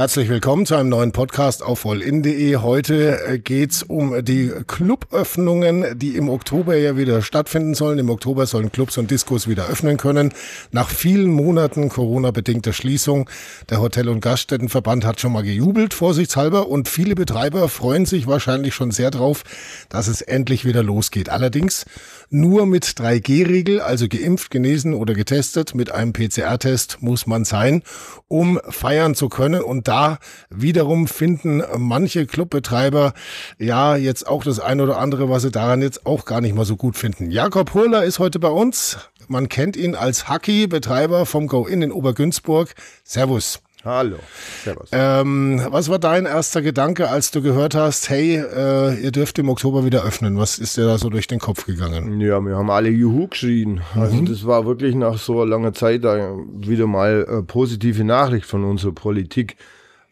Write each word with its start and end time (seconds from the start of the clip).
Herzlich 0.00 0.30
willkommen 0.30 0.64
zu 0.64 0.76
einem 0.76 0.88
neuen 0.88 1.12
Podcast 1.12 1.62
auf 1.62 1.80
vollin.de. 1.80 2.56
Heute 2.56 3.20
äh, 3.22 3.38
geht's 3.38 3.82
um 3.82 4.24
die 4.24 4.50
Cluböffnungen, 4.66 5.98
die 5.98 6.16
im 6.16 6.30
Oktober 6.30 6.74
ja 6.74 6.96
wieder 6.96 7.20
stattfinden 7.20 7.74
sollen. 7.74 7.98
Im 7.98 8.08
Oktober 8.08 8.46
sollen 8.46 8.72
Clubs 8.72 8.96
und 8.96 9.10
Diskos 9.10 9.46
wieder 9.46 9.66
öffnen 9.66 9.98
können. 9.98 10.32
Nach 10.72 10.88
vielen 10.88 11.30
Monaten 11.30 11.90
Corona-bedingter 11.90 12.72
Schließung. 12.72 13.28
Der 13.68 13.82
Hotel- 13.82 14.08
und 14.08 14.22
Gaststättenverband 14.22 15.04
hat 15.04 15.20
schon 15.20 15.34
mal 15.34 15.42
gejubelt, 15.42 15.92
vorsichtshalber. 15.92 16.68
Und 16.68 16.88
viele 16.88 17.14
Betreiber 17.14 17.68
freuen 17.68 18.06
sich 18.06 18.26
wahrscheinlich 18.26 18.74
schon 18.74 18.92
sehr 18.92 19.10
drauf, 19.10 19.42
dass 19.90 20.08
es 20.08 20.22
endlich 20.22 20.64
wieder 20.64 20.82
losgeht. 20.82 21.28
Allerdings 21.28 21.84
nur 22.30 22.64
mit 22.66 22.84
3G-Regel, 22.84 23.80
also 23.80 24.08
geimpft, 24.08 24.50
genesen 24.50 24.94
oder 24.94 25.14
getestet. 25.14 25.74
Mit 25.74 25.90
einem 25.90 26.12
PCR-Test 26.12 26.98
muss 27.00 27.26
man 27.26 27.44
sein, 27.44 27.82
um 28.28 28.60
feiern 28.68 29.14
zu 29.14 29.28
können. 29.28 29.62
Und 29.62 29.88
da 29.88 30.18
wiederum 30.48 31.06
finden 31.08 31.62
manche 31.76 32.26
Clubbetreiber 32.26 33.12
ja 33.58 33.96
jetzt 33.96 34.26
auch 34.26 34.44
das 34.44 34.60
eine 34.60 34.84
oder 34.84 34.98
andere, 34.98 35.28
was 35.28 35.42
sie 35.42 35.50
daran 35.50 35.82
jetzt 35.82 36.06
auch 36.06 36.24
gar 36.24 36.40
nicht 36.40 36.54
mal 36.54 36.64
so 36.64 36.76
gut 36.76 36.96
finden. 36.96 37.30
Jakob 37.30 37.74
Hurler 37.74 38.04
ist 38.04 38.18
heute 38.18 38.38
bei 38.38 38.48
uns. 38.48 38.96
Man 39.28 39.48
kennt 39.48 39.76
ihn 39.76 39.94
als 39.94 40.28
Hacky, 40.28 40.66
Betreiber 40.66 41.26
vom 41.26 41.46
Go-In 41.46 41.82
in 41.82 41.92
Obergünzburg. 41.92 42.74
Servus. 43.04 43.60
Hallo, 43.82 44.16
servus. 44.62 44.90
Ähm, 44.92 45.62
was 45.70 45.88
war 45.88 45.98
dein 45.98 46.26
erster 46.26 46.60
Gedanke, 46.60 47.08
als 47.08 47.30
du 47.30 47.40
gehört 47.40 47.74
hast, 47.74 48.10
hey, 48.10 48.36
äh, 48.36 49.00
ihr 49.00 49.10
dürft 49.10 49.38
im 49.38 49.48
Oktober 49.48 49.86
wieder 49.86 50.04
öffnen? 50.04 50.36
Was 50.36 50.58
ist 50.58 50.76
dir 50.76 50.84
da 50.84 50.98
so 50.98 51.08
durch 51.08 51.26
den 51.26 51.38
Kopf 51.38 51.64
gegangen? 51.64 52.20
Ja, 52.20 52.40
wir 52.40 52.56
haben 52.56 52.70
alle 52.70 52.90
Juhu 52.90 53.28
geschrien. 53.28 53.80
Also 53.94 54.16
mhm. 54.16 54.26
das 54.26 54.44
war 54.44 54.66
wirklich 54.66 54.94
nach 54.94 55.16
so 55.16 55.42
langer 55.44 55.72
Zeit 55.72 56.02
wieder 56.02 56.86
mal 56.86 57.26
eine 57.26 57.42
positive 57.42 58.04
Nachricht 58.04 58.44
von 58.44 58.64
unserer 58.64 58.92
Politik. 58.92 59.56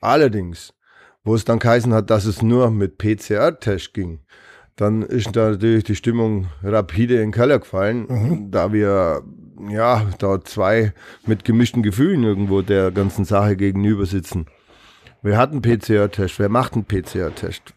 Allerdings, 0.01 0.73
wo 1.23 1.35
es 1.35 1.45
dann 1.45 1.59
geheißen 1.59 1.93
hat, 1.93 2.09
dass 2.09 2.25
es 2.25 2.41
nur 2.41 2.71
mit 2.71 2.97
PCR-Test 2.97 3.93
ging, 3.93 4.21
dann 4.77 5.03
ist 5.03 5.37
da 5.37 5.51
natürlich 5.51 5.85
die 5.85 5.97
Stimmung 5.97 6.47
rapide 6.63 7.17
in 7.17 7.21
den 7.21 7.33
Keller 7.33 7.59
gefallen, 7.59 8.07
mhm. 8.09 8.51
da 8.51 8.73
wir 8.73 9.23
ja, 9.69 10.07
da 10.19 10.41
zwei 10.43 10.93
mit 11.27 11.45
gemischten 11.45 11.83
Gefühlen 11.83 12.25
irgendwo 12.25 12.63
der 12.63 12.91
ganzen 12.91 13.25
Sache 13.25 13.57
gegenüber 13.57 14.07
sitzen. 14.07 14.47
Wer 15.23 15.37
hat 15.37 15.51
einen 15.51 15.63
PCR-Test? 15.63 16.39
Wer 16.39 16.49
macht 16.49 16.75
einen 16.75 16.85
PCR-Test? 16.85 17.75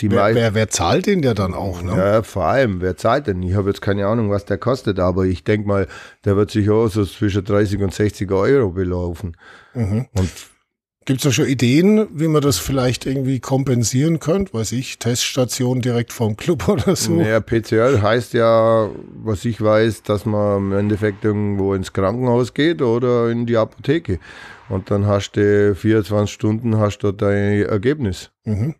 wer, 0.00 0.34
wer, 0.34 0.54
wer, 0.54 0.68
zahlt 0.68 1.06
den 1.06 1.22
der 1.22 1.34
dann 1.34 1.54
auch? 1.54 1.82
Ne? 1.82 1.96
Ja, 1.96 2.22
vor 2.22 2.44
allem, 2.44 2.80
wer 2.80 2.96
zahlt 2.96 3.26
denn? 3.26 3.42
Ich 3.42 3.54
habe 3.54 3.70
jetzt 3.70 3.82
keine 3.82 4.06
Ahnung, 4.06 4.30
was 4.30 4.44
der 4.44 4.58
kostet, 4.58 4.98
aber 4.98 5.24
ich 5.24 5.44
denke 5.44 5.68
mal, 5.68 5.86
der 6.24 6.36
wird 6.36 6.50
sich 6.50 6.70
auch 6.70 6.88
so 6.88 7.04
zwischen 7.04 7.44
30 7.44 7.80
und 7.82 7.94
60 7.94 8.30
Euro 8.30 8.70
belaufen. 8.70 9.36
Mhm. 9.74 10.06
Und 10.14 10.30
Gibt 11.04 11.18
es 11.18 11.24
da 11.24 11.32
schon 11.32 11.46
Ideen, 11.46 12.06
wie 12.12 12.28
man 12.28 12.42
das 12.42 12.58
vielleicht 12.58 13.06
irgendwie 13.06 13.40
kompensieren 13.40 14.20
könnte? 14.20 14.54
Weiß 14.54 14.70
ich, 14.72 14.98
Teststation 14.98 15.80
direkt 15.80 16.12
vom 16.12 16.36
Club 16.36 16.68
oder 16.68 16.94
so? 16.94 17.12
Naja, 17.12 17.40
PCR 17.40 18.00
heißt 18.00 18.34
ja, 18.34 18.88
was 19.22 19.44
ich 19.44 19.60
weiß, 19.60 20.04
dass 20.04 20.24
man 20.24 20.58
im 20.58 20.72
Endeffekt 20.72 21.24
irgendwo 21.24 21.74
ins 21.74 21.92
Krankenhaus 21.92 22.54
geht 22.54 22.82
oder 22.82 23.30
in 23.30 23.46
die 23.46 23.56
Apotheke. 23.56 24.20
Und 24.68 24.90
dann 24.90 25.06
hast 25.06 25.32
du 25.32 25.74
24 25.74 26.32
Stunden 26.32 26.78
hast 26.78 26.98
du 26.98 27.10
dein 27.12 27.62
Ergebnis. 27.64 28.30
Mhm. 28.44 28.76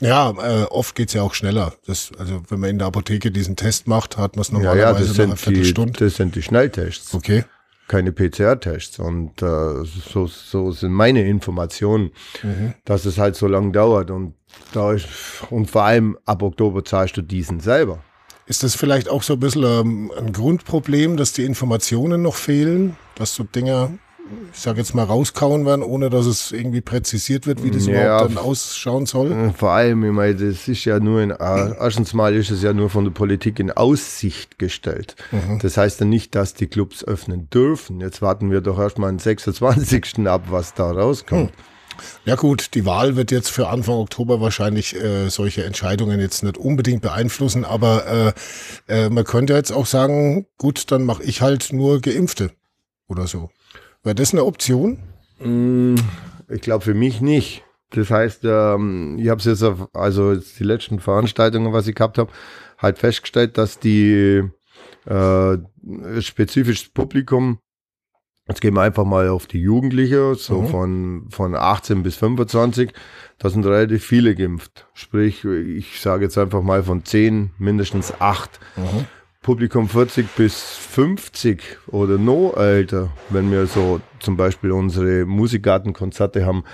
Ja, 0.00 0.30
äh, 0.30 0.64
oft 0.64 0.96
geht's 0.96 1.12
ja 1.12 1.22
auch 1.22 1.34
schneller. 1.34 1.74
Das, 1.86 2.10
also 2.18 2.42
wenn 2.48 2.58
man 2.58 2.70
in 2.70 2.78
der 2.78 2.88
Apotheke 2.88 3.30
diesen 3.30 3.54
Test 3.54 3.86
macht, 3.86 4.16
hat 4.16 4.34
man 4.34 4.42
es 4.42 4.50
normalerweise 4.50 4.80
ja, 4.80 4.92
ja, 4.92 4.98
das 4.98 5.16
nach 5.18 5.24
einer 5.24 5.36
Viertelstunde. 5.36 5.92
Die, 5.92 6.04
das 6.04 6.16
sind 6.16 6.34
die 6.34 6.42
Schnelltests. 6.42 7.14
Okay 7.14 7.44
keine 7.88 8.12
PCR-Tests. 8.12 8.98
Und 8.98 9.42
äh, 9.42 9.84
so, 9.84 10.26
so 10.26 10.70
sind 10.70 10.92
meine 10.92 11.26
Informationen, 11.26 12.10
mhm. 12.42 12.74
dass 12.84 13.04
es 13.04 13.18
halt 13.18 13.36
so 13.36 13.46
lange 13.46 13.72
dauert. 13.72 14.10
Und, 14.10 14.34
da 14.72 14.92
ist, 14.92 15.06
und 15.50 15.70
vor 15.70 15.82
allem 15.82 16.18
ab 16.24 16.42
Oktober 16.42 16.84
zahlst 16.84 17.16
du 17.16 17.22
diesen 17.22 17.60
selber. 17.60 18.02
Ist 18.46 18.62
das 18.62 18.74
vielleicht 18.74 19.08
auch 19.08 19.22
so 19.22 19.34
ein 19.34 19.40
bisschen 19.40 19.64
ähm, 19.64 20.12
ein 20.16 20.32
Grundproblem, 20.32 21.16
dass 21.16 21.32
die 21.32 21.44
Informationen 21.44 22.22
noch 22.22 22.34
fehlen, 22.34 22.96
dass 23.14 23.34
so 23.34 23.44
Dinge 23.44 23.98
ich 24.52 24.60
sage 24.60 24.78
jetzt 24.78 24.94
mal, 24.94 25.04
rauskauen 25.04 25.66
werden, 25.66 25.82
ohne 25.82 26.10
dass 26.10 26.26
es 26.26 26.52
irgendwie 26.52 26.80
präzisiert 26.80 27.46
wird, 27.46 27.62
wie 27.62 27.70
das 27.70 27.86
ja, 27.86 28.04
überhaupt 28.04 28.30
dann 28.30 28.38
ausschauen 28.38 29.06
soll? 29.06 29.32
Äh, 29.32 29.50
vor 29.52 29.70
allem, 29.70 30.04
ich 30.04 30.12
meine, 30.12 30.34
das 30.34 30.68
ist 30.68 30.84
ja 30.84 31.00
nur 31.00 31.22
in, 31.22 31.30
äh, 31.30 31.34
erstens 31.78 32.14
mal 32.14 32.34
ist 32.34 32.50
es 32.50 32.62
ja 32.62 32.72
nur 32.72 32.90
von 32.90 33.04
der 33.04 33.12
Politik 33.12 33.58
in 33.58 33.70
Aussicht 33.70 34.58
gestellt. 34.58 35.16
Mhm. 35.30 35.58
Das 35.60 35.76
heißt 35.76 36.00
ja 36.00 36.06
nicht, 36.06 36.34
dass 36.34 36.54
die 36.54 36.66
Clubs 36.66 37.04
öffnen 37.04 37.48
dürfen. 37.50 38.00
Jetzt 38.00 38.22
warten 38.22 38.50
wir 38.50 38.60
doch 38.60 38.78
erstmal 38.78 39.10
den 39.10 39.18
26. 39.18 40.26
ab, 40.26 40.44
was 40.48 40.74
da 40.74 40.90
rauskommt. 40.90 41.50
Mhm. 41.50 41.74
Ja 42.24 42.34
gut, 42.34 42.74
die 42.74 42.84
Wahl 42.84 43.16
wird 43.16 43.30
jetzt 43.30 43.50
für 43.50 43.68
Anfang 43.68 43.94
Oktober 43.96 44.40
wahrscheinlich 44.40 44.96
äh, 44.96 45.28
solche 45.28 45.64
Entscheidungen 45.64 46.20
jetzt 46.20 46.42
nicht 46.42 46.58
unbedingt 46.58 47.02
beeinflussen, 47.02 47.64
aber 47.64 48.34
äh, 48.88 49.04
äh, 49.06 49.10
man 49.10 49.24
könnte 49.24 49.54
jetzt 49.54 49.72
auch 49.72 49.86
sagen, 49.86 50.46
gut, 50.58 50.90
dann 50.90 51.04
mache 51.04 51.22
ich 51.22 51.40
halt 51.40 51.72
nur 51.72 52.00
Geimpfte 52.00 52.50
oder 53.06 53.26
so. 53.26 53.50
Wäre 54.04 54.14
das 54.14 54.32
eine 54.32 54.44
Option? 54.44 54.98
Mm, 55.40 55.94
ich 56.48 56.60
glaube 56.60 56.84
für 56.84 56.94
mich 56.94 57.20
nicht. 57.22 57.64
Das 57.90 58.10
heißt, 58.10 58.44
ähm, 58.44 59.16
ich 59.18 59.28
habe 59.28 59.38
es 59.38 59.46
jetzt 59.46 59.62
auf, 59.62 59.88
also 59.94 60.32
jetzt 60.32 60.58
die 60.60 60.64
letzten 60.64 61.00
Veranstaltungen, 61.00 61.72
was 61.72 61.86
ich 61.86 61.94
gehabt 61.94 62.18
habe, 62.18 62.30
halt 62.78 62.98
festgestellt, 62.98 63.56
dass 63.56 63.78
die 63.78 64.42
äh, 65.06 65.58
spezifisches 66.20 66.90
Publikum, 66.90 67.60
jetzt 68.48 68.60
gehen 68.60 68.74
wir 68.74 68.82
einfach 68.82 69.04
mal 69.04 69.28
auf 69.28 69.46
die 69.46 69.60
Jugendliche, 69.60 70.34
so 70.34 70.62
mhm. 70.62 70.68
von, 70.68 71.26
von 71.30 71.54
18 71.54 72.02
bis 72.02 72.16
25, 72.16 72.92
da 73.38 73.48
sind 73.48 73.64
relativ 73.64 74.04
viele 74.04 74.34
geimpft. 74.34 74.86
Sprich, 74.92 75.44
ich 75.44 76.00
sage 76.00 76.24
jetzt 76.24 76.36
einfach 76.36 76.62
mal 76.62 76.82
von 76.82 77.04
10 77.04 77.52
mindestens 77.58 78.12
8. 78.20 78.60
Mhm. 78.76 79.06
Publikum 79.44 79.90
40 79.90 80.26
bis 80.36 80.58
50 80.62 81.62
oder 81.88 82.16
noch 82.16 82.54
älter, 82.56 83.10
wenn 83.28 83.50
wir 83.50 83.66
so 83.66 84.00
zum 84.18 84.38
Beispiel 84.38 84.72
unsere 84.72 85.26
Musikgartenkonzerte 85.26 86.46
haben, 86.46 86.64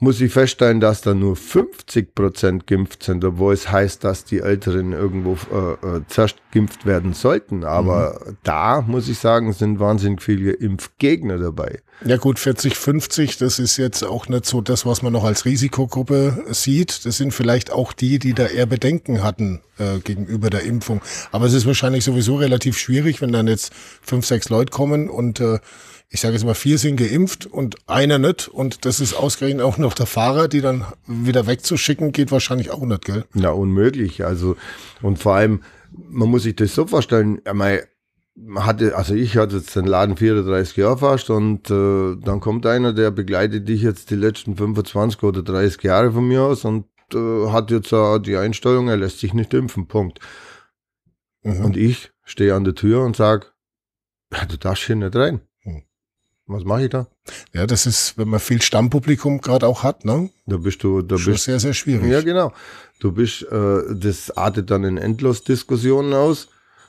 muss 0.00 0.20
ich 0.20 0.32
feststellen, 0.32 0.80
dass 0.80 1.00
da 1.00 1.12
nur 1.12 1.34
50 1.34 2.14
Prozent 2.14 2.68
geimpft 2.68 3.02
sind, 3.02 3.24
obwohl 3.24 3.52
es 3.52 3.70
heißt, 3.70 4.04
dass 4.04 4.24
die 4.24 4.38
Älteren 4.38 4.92
irgendwo 4.92 5.36
äh, 5.52 5.96
äh, 5.96 6.00
zuerst 6.06 6.36
geimpft 6.52 6.86
werden 6.86 7.14
sollten. 7.14 7.64
Aber 7.64 8.20
mhm. 8.24 8.36
da 8.44 8.80
muss 8.80 9.08
ich 9.08 9.18
sagen, 9.18 9.52
sind 9.52 9.80
wahnsinnig 9.80 10.22
viele 10.22 10.52
Impfgegner 10.52 11.38
dabei. 11.38 11.80
Ja 12.04 12.16
gut, 12.16 12.38
40, 12.38 12.76
50, 12.76 13.38
das 13.38 13.58
ist 13.58 13.76
jetzt 13.76 14.04
auch 14.04 14.28
nicht 14.28 14.46
so 14.46 14.60
das, 14.60 14.86
was 14.86 15.02
man 15.02 15.12
noch 15.12 15.24
als 15.24 15.44
Risikogruppe 15.44 16.44
sieht. 16.50 17.04
Das 17.04 17.16
sind 17.16 17.34
vielleicht 17.34 17.72
auch 17.72 17.92
die, 17.92 18.20
die 18.20 18.34
da 18.34 18.46
eher 18.46 18.66
Bedenken 18.66 19.24
hatten 19.24 19.62
äh, 19.78 19.98
gegenüber 19.98 20.48
der 20.48 20.62
Impfung. 20.62 21.00
Aber 21.32 21.46
es 21.46 21.54
ist 21.54 21.66
wahrscheinlich 21.66 22.04
sowieso 22.04 22.36
relativ 22.36 22.78
schwierig, 22.78 23.20
wenn 23.20 23.32
dann 23.32 23.48
jetzt 23.48 23.72
fünf, 24.00 24.26
sechs 24.26 24.48
Leute 24.48 24.70
kommen 24.70 25.10
und 25.10 25.40
äh, 25.40 25.58
ich 26.10 26.20
sage 26.20 26.34
jetzt 26.34 26.44
mal, 26.44 26.54
vier 26.54 26.78
sind 26.78 26.96
geimpft 26.96 27.46
und 27.46 27.76
einer 27.86 28.18
nicht. 28.18 28.48
Und 28.48 28.84
das 28.84 29.00
ist 29.00 29.14
ausgerechnet 29.14 29.62
auch 29.62 29.76
noch 29.76 29.92
der 29.92 30.06
Fahrer, 30.06 30.48
die 30.48 30.60
dann 30.60 30.86
wieder 31.06 31.46
wegzuschicken, 31.46 32.12
geht 32.12 32.32
wahrscheinlich 32.32 32.70
auch 32.70 32.84
nicht, 32.84 33.04
gell? 33.04 33.24
Ja, 33.34 33.50
unmöglich. 33.50 34.24
Also, 34.24 34.56
und 35.02 35.18
vor 35.18 35.34
allem, 35.34 35.62
man 35.92 36.30
muss 36.30 36.44
sich 36.44 36.56
das 36.56 36.74
so 36.74 36.86
vorstellen, 36.86 37.40
man 37.52 37.80
hatte, 38.56 38.96
also 38.96 39.14
ich 39.14 39.36
hatte 39.36 39.56
jetzt 39.56 39.74
den 39.74 39.86
Laden 39.86 40.16
34 40.16 40.76
Jahre 40.76 40.98
fast 40.98 41.28
und 41.28 41.70
äh, 41.70 42.16
dann 42.16 42.40
kommt 42.40 42.66
einer, 42.66 42.92
der 42.92 43.10
begleitet 43.10 43.68
dich 43.68 43.82
jetzt 43.82 44.10
die 44.10 44.16
letzten 44.16 44.56
25 44.56 45.22
oder 45.24 45.42
30 45.42 45.82
Jahre 45.82 46.12
von 46.12 46.26
mir 46.26 46.42
aus 46.42 46.64
und 46.64 46.86
äh, 47.12 47.48
hat 47.50 47.70
jetzt 47.70 47.92
äh, 47.92 48.20
die 48.20 48.36
Einstellung, 48.36 48.88
er 48.88 48.96
lässt 48.96 49.18
sich 49.18 49.34
nicht 49.34 49.52
impfen, 49.54 49.88
Punkt. 49.88 50.20
Mhm. 51.42 51.64
Und 51.64 51.76
ich 51.76 52.12
stehe 52.24 52.54
an 52.54 52.64
der 52.64 52.74
Tür 52.74 53.04
und 53.04 53.16
sage, 53.16 53.46
du 54.48 54.56
darfst 54.56 54.84
hier 54.84 54.96
nicht 54.96 55.16
rein. 55.16 55.40
Was 56.48 56.64
mache 56.64 56.84
ich 56.84 56.88
da? 56.88 57.06
Ja, 57.52 57.66
das 57.66 57.84
ist, 57.84 58.16
wenn 58.16 58.28
man 58.28 58.40
viel 58.40 58.62
Stammpublikum 58.62 59.42
gerade 59.42 59.66
auch 59.66 59.82
hat, 59.82 60.06
ne? 60.06 60.30
Da 60.46 60.56
bist 60.56 60.82
du, 60.82 61.02
da 61.02 61.18
Schon 61.18 61.34
bist 61.34 61.44
sehr, 61.44 61.60
sehr 61.60 61.74
schwierig. 61.74 62.10
Ja, 62.10 62.22
genau. 62.22 62.54
Du 63.00 63.12
bist, 63.12 63.42
äh, 63.42 63.82
das 63.94 64.34
artet 64.34 64.70
dann 64.70 64.82
in 64.84 64.96
Endlosdiskussionen 64.96 66.14
aus. 66.14 66.48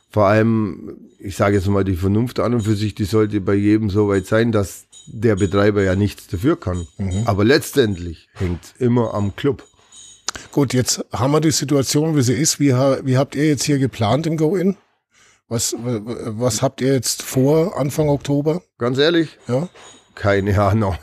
Vor 0.10 0.28
allem, 0.28 0.98
ich 1.20 1.36
sage 1.36 1.58
jetzt 1.58 1.68
mal, 1.68 1.84
die 1.84 1.98
Vernunft 1.98 2.40
an 2.40 2.54
und 2.54 2.62
für 2.62 2.76
sich, 2.76 2.96
die 2.96 3.04
sollte 3.04 3.42
bei 3.42 3.54
jedem 3.54 3.90
so 3.90 4.08
weit 4.08 4.26
sein, 4.26 4.54
dass 4.54 4.86
der 5.08 5.36
Betreiber 5.36 5.84
ja 5.84 5.96
nichts 5.96 6.28
dafür 6.28 6.58
kann. 6.58 6.88
Mhm. 6.98 7.24
Aber 7.26 7.44
letztendlich 7.44 8.30
hängt 8.36 8.76
immer 8.80 9.14
am 9.14 9.36
Club. 9.36 9.64
Gut, 10.54 10.74
jetzt 10.74 11.04
haben 11.12 11.32
wir 11.32 11.42
die 11.42 11.52
Situation, 11.52 12.16
wie 12.16 12.22
sie 12.22 12.34
ist. 12.34 12.62
Wie, 12.62 12.70
wie 12.70 13.18
habt 13.18 13.36
ihr 13.36 13.46
jetzt 13.46 13.64
hier 13.64 13.78
geplant 13.78 14.26
im 14.26 14.38
Go-In? 14.38 14.78
Was, 15.50 15.76
was 15.80 16.62
habt 16.62 16.80
ihr 16.80 16.94
jetzt 16.94 17.24
vor 17.24 17.76
Anfang 17.76 18.08
Oktober? 18.08 18.62
Ganz 18.78 19.00
ehrlich? 19.00 19.36
Ja. 19.48 19.68
Keine 20.14 20.62
Ahnung. 20.62 20.96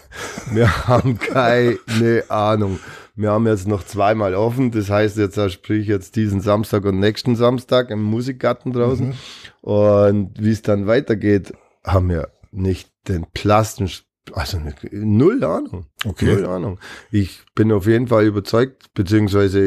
Wir 0.52 0.86
haben 0.86 1.18
keine 1.18 2.22
Ahnung. 2.28 2.78
Wir 3.16 3.32
haben 3.32 3.48
jetzt 3.48 3.66
noch 3.66 3.82
zweimal 3.82 4.34
offen. 4.34 4.70
Das 4.70 4.88
heißt 4.88 5.16
jetzt, 5.16 5.40
sprich 5.50 5.88
jetzt 5.88 6.14
diesen 6.14 6.40
Samstag 6.40 6.84
und 6.84 7.00
nächsten 7.00 7.34
Samstag 7.34 7.90
im 7.90 8.02
Musikgarten 8.02 8.72
draußen. 8.72 9.08
Mhm. 9.08 9.14
Und 9.62 10.30
wie 10.38 10.52
es 10.52 10.62
dann 10.62 10.86
weitergeht, 10.86 11.52
haben 11.84 12.08
wir 12.08 12.28
nicht 12.52 12.92
den 13.08 13.26
Plasten, 13.34 13.90
Also 14.32 14.60
null 14.92 15.42
Ahnung. 15.42 15.86
Okay. 16.04 16.26
Null 16.26 16.46
Ahnung. 16.46 16.78
Ich 17.10 17.40
bin 17.56 17.72
auf 17.72 17.86
jeden 17.88 18.06
Fall 18.06 18.26
überzeugt, 18.26 18.94
beziehungsweise 18.94 19.58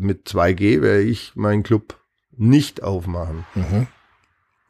mit 0.00 0.26
2G 0.26 0.82
werde 0.82 1.02
ich 1.02 1.36
meinen 1.36 1.62
Club 1.62 2.00
nicht 2.36 2.82
aufmachen. 2.82 3.46
Mhm. 3.54 3.86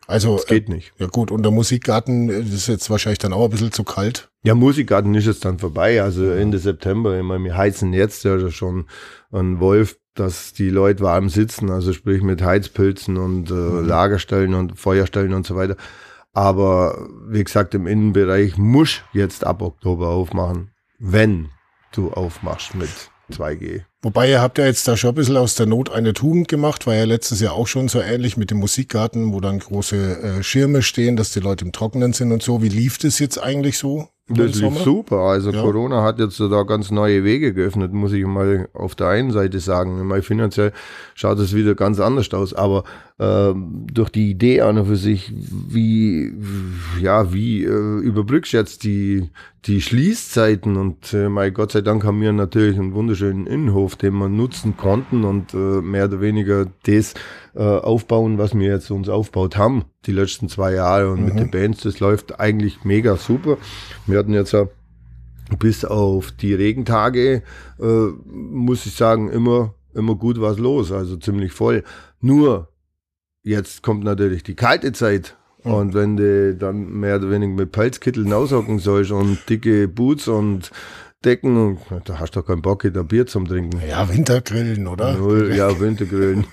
Also, 0.06 0.37
Das 0.37 0.47
geht 0.47 0.69
nicht. 0.69 0.93
äh, 0.99 1.05
ja 1.05 1.08
gut, 1.08 1.31
und 1.31 1.43
der 1.43 1.53
Musikgarten 1.53 2.29
äh, 2.31 2.41
ist 2.41 2.69
jetzt 2.69 2.91
wahrscheinlich 2.91 3.19
dann 3.19 3.32
auch 3.32 3.44
ein 3.44 3.50
bisschen 3.50 3.73
zu 3.73 3.85
kalt. 3.85 4.31
Ja, 4.43 4.55
Musikgarten 4.55 5.14
ist 5.14 5.26
jetzt 5.26 5.44
dann 5.44 5.58
vorbei. 5.58 6.03
Also 6.03 6.31
Ende 6.31 6.58
September. 6.58 7.17
Ich 7.17 7.25
meine, 7.25 7.44
wir 7.44 7.56
heizen 7.56 7.93
jetzt 7.93 8.25
ja 8.25 8.50
schon 8.50 8.87
einen 9.32 9.58
Wolf, 9.61 9.99
dass 10.14 10.53
die 10.53 10.70
Leute 10.70 11.03
warm 11.03 11.29
sitzen. 11.29 11.70
Also 11.70 11.93
sprich 11.93 12.23
mit 12.23 12.43
Heizpilzen 12.43 13.17
und 13.17 13.50
äh, 13.50 13.55
Lagerstellen 13.55 14.55
und 14.55 14.79
Feuerstellen 14.79 15.35
und 15.35 15.47
so 15.47 15.56
weiter. 15.56 15.76
Aber 16.32 17.09
wie 17.29 17.43
gesagt, 17.43 17.75
im 17.75 17.87
Innenbereich 17.87 18.56
muss 18.59 19.00
jetzt 19.12 19.44
ab 19.44 19.62
Oktober 19.62 20.09
aufmachen, 20.11 20.70
wenn 20.99 21.49
du 21.93 22.11
aufmachst 22.12 22.75
mit 22.75 22.91
2G. 23.32 23.82
Wobei 24.06 24.31
ihr 24.31 24.41
habt 24.41 24.56
ja 24.58 24.67
jetzt 24.67 24.87
da 24.87 24.97
schon 24.97 25.11
ein 25.11 25.14
bisschen 25.17 25.37
aus 25.37 25.56
der 25.56 25.67
Not 25.67 25.91
eine 25.91 26.12
Tugend 26.12 26.47
gemacht, 26.47 26.87
war 26.87 26.94
ja 26.94 27.03
letztes 27.03 27.41
Jahr 27.41 27.55
auch 27.55 27.67
schon 27.67 27.88
so 27.88 28.00
ähnlich 28.00 28.37
mit 28.37 28.53
dem 28.53 28.58
Musikgarten, 28.58 29.32
wo 29.32 29.41
dann 29.41 29.58
große 29.58 29.97
äh, 30.23 30.43
Schirme 30.44 30.82
stehen, 30.82 31.17
dass 31.17 31.32
die 31.32 31.41
Leute 31.41 31.64
im 31.64 31.73
Trockenen 31.73 32.12
sind 32.12 32.31
und 32.31 32.41
so. 32.41 32.62
Wie 32.62 32.69
lief 32.69 32.99
das 32.99 33.19
jetzt 33.19 33.43
eigentlich 33.43 33.79
so? 33.79 34.06
Das 34.29 34.61
lief 34.61 34.79
super. 34.79 35.19
Also 35.19 35.50
Ja. 35.50 35.61
Corona 35.61 36.05
hat 36.05 36.20
jetzt 36.20 36.38
da 36.38 36.62
ganz 36.62 36.93
neue 36.93 37.25
Wege 37.25 37.53
geöffnet, 37.53 37.93
muss 37.93 38.12
ich 38.12 38.25
mal 38.25 38.69
auf 38.75 38.94
der 38.94 39.08
einen 39.08 39.32
Seite 39.32 39.58
sagen. 39.58 40.05
Mal 40.06 40.23
finanziell 40.23 40.73
schaut 41.14 41.41
es 41.41 41.52
wieder 41.52 41.75
ganz 41.75 41.99
anders 41.99 42.32
aus, 42.32 42.55
aber 42.55 42.85
ähm, 43.19 43.87
durch 43.93 44.11
die 44.11 44.31
Idee 44.31 44.61
an 44.61 44.79
und 44.79 44.87
für 44.87 44.97
sich, 44.97 45.32
wie 45.35 46.32
ja, 47.00 47.32
wie 47.32 47.64
äh, 47.64 47.99
überbrückst 48.00 48.52
jetzt 48.52 48.85
die 48.85 49.31
die 49.66 49.80
Schließzeiten 49.80 50.76
und 50.76 51.12
äh, 51.12 51.28
mein 51.28 51.52
Gott 51.52 51.72
sei 51.72 51.80
Dank 51.80 52.04
haben 52.04 52.20
wir 52.20 52.32
natürlich 52.32 52.78
einen 52.78 52.94
wunderschönen 52.94 53.46
Innenhof, 53.46 53.96
den 53.96 54.14
wir 54.14 54.28
nutzen 54.28 54.76
konnten 54.76 55.24
und 55.24 55.54
äh, 55.54 55.56
mehr 55.56 56.04
oder 56.04 56.20
weniger 56.20 56.66
das 56.84 57.14
äh, 57.54 57.62
aufbauen, 57.62 58.38
was 58.38 58.54
wir 58.54 58.68
jetzt 58.68 58.90
uns 58.90 59.08
aufgebaut 59.08 59.56
haben, 59.56 59.84
die 60.06 60.12
letzten 60.12 60.48
zwei 60.48 60.72
Jahre 60.74 61.10
und 61.10 61.24
mit 61.24 61.36
den 61.36 61.50
Bands, 61.50 61.82
das 61.82 61.98
läuft 61.98 62.38
eigentlich 62.38 62.84
mega 62.84 63.16
super. 63.16 63.58
Wir 64.06 64.18
hatten 64.18 64.34
jetzt 64.34 64.52
ja 64.52 64.68
bis 65.58 65.84
auf 65.84 66.30
die 66.30 66.54
Regentage, 66.54 67.42
äh, 67.80 68.06
muss 68.28 68.86
ich 68.86 68.94
sagen, 68.94 69.30
immer, 69.30 69.74
immer 69.94 70.14
gut 70.14 70.40
was 70.40 70.58
los, 70.58 70.92
also 70.92 71.16
ziemlich 71.16 71.52
voll. 71.52 71.82
Nur, 72.20 72.68
jetzt 73.42 73.82
kommt 73.82 74.04
natürlich 74.04 74.44
die 74.44 74.54
kalte 74.54 74.92
Zeit. 74.92 75.36
Und 75.72 75.94
wenn 75.94 76.16
du 76.16 76.54
dann 76.54 77.00
mehr 77.00 77.16
oder 77.16 77.30
weniger 77.30 77.52
mit 77.52 77.72
Pelzkitteln 77.72 78.32
aushocken 78.32 78.78
sollst 78.78 79.10
und 79.10 79.38
dicke 79.48 79.88
Boots 79.88 80.28
und 80.28 80.70
Decken, 81.24 81.56
und, 81.56 81.80
da 82.04 82.20
hast 82.20 82.36
du 82.36 82.40
doch 82.40 82.46
keinen 82.46 82.62
Bock, 82.62 82.86
da 82.92 83.02
Bier 83.02 83.26
zum 83.26 83.48
Trinken. 83.48 83.80
Ja, 83.88 84.08
Wintergrillen, 84.08 84.86
oder? 84.86 85.14
Null, 85.14 85.52
ja, 85.56 85.68
Wintergrillen. 85.80 86.46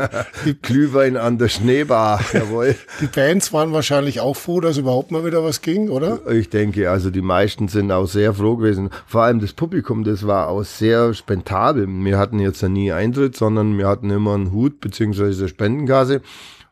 Glühwein 0.62 1.16
an 1.16 1.38
der 1.38 1.48
Schneebar, 1.48 2.20
jawohl. 2.32 2.74
Die 3.00 3.06
Bands 3.06 3.52
waren 3.54 3.72
wahrscheinlich 3.72 4.20
auch 4.20 4.34
froh, 4.34 4.60
dass 4.60 4.76
überhaupt 4.76 5.10
mal 5.10 5.24
wieder 5.24 5.42
was 5.42 5.62
ging, 5.62 5.88
oder? 5.88 6.20
Ich 6.30 6.50
denke, 6.50 6.90
also 6.90 7.10
die 7.10 7.22
meisten 7.22 7.68
sind 7.68 7.90
auch 7.92 8.06
sehr 8.06 8.34
froh 8.34 8.56
gewesen. 8.56 8.90
Vor 9.06 9.22
allem 9.22 9.40
das 9.40 9.54
Publikum, 9.54 10.04
das 10.04 10.26
war 10.26 10.48
auch 10.48 10.64
sehr 10.64 11.14
spendabel. 11.14 11.86
Wir 11.88 12.18
hatten 12.18 12.40
jetzt 12.40 12.60
ja 12.60 12.68
nie 12.68 12.92
Eintritt, 12.92 13.36
sondern 13.36 13.78
wir 13.78 13.88
hatten 13.88 14.10
immer 14.10 14.34
einen 14.34 14.52
Hut 14.52 14.80
beziehungsweise 14.80 15.48
Spendenkasse. 15.48 16.20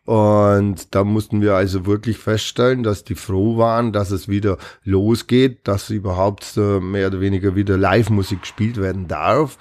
Und 0.08 0.94
da 0.94 1.04
mussten 1.04 1.42
wir 1.42 1.54
also 1.54 1.84
wirklich 1.84 2.16
feststellen, 2.16 2.82
dass 2.82 3.04
die 3.04 3.14
froh 3.14 3.58
waren, 3.58 3.92
dass 3.92 4.10
es 4.10 4.26
wieder 4.26 4.56
losgeht, 4.82 5.68
dass 5.68 5.90
überhaupt 5.90 6.56
äh, 6.56 6.80
mehr 6.80 7.08
oder 7.08 7.20
weniger 7.20 7.54
wieder 7.56 7.76
Live-Musik 7.76 8.40
gespielt 8.40 8.78
werden 8.78 9.06
darf. 9.06 9.58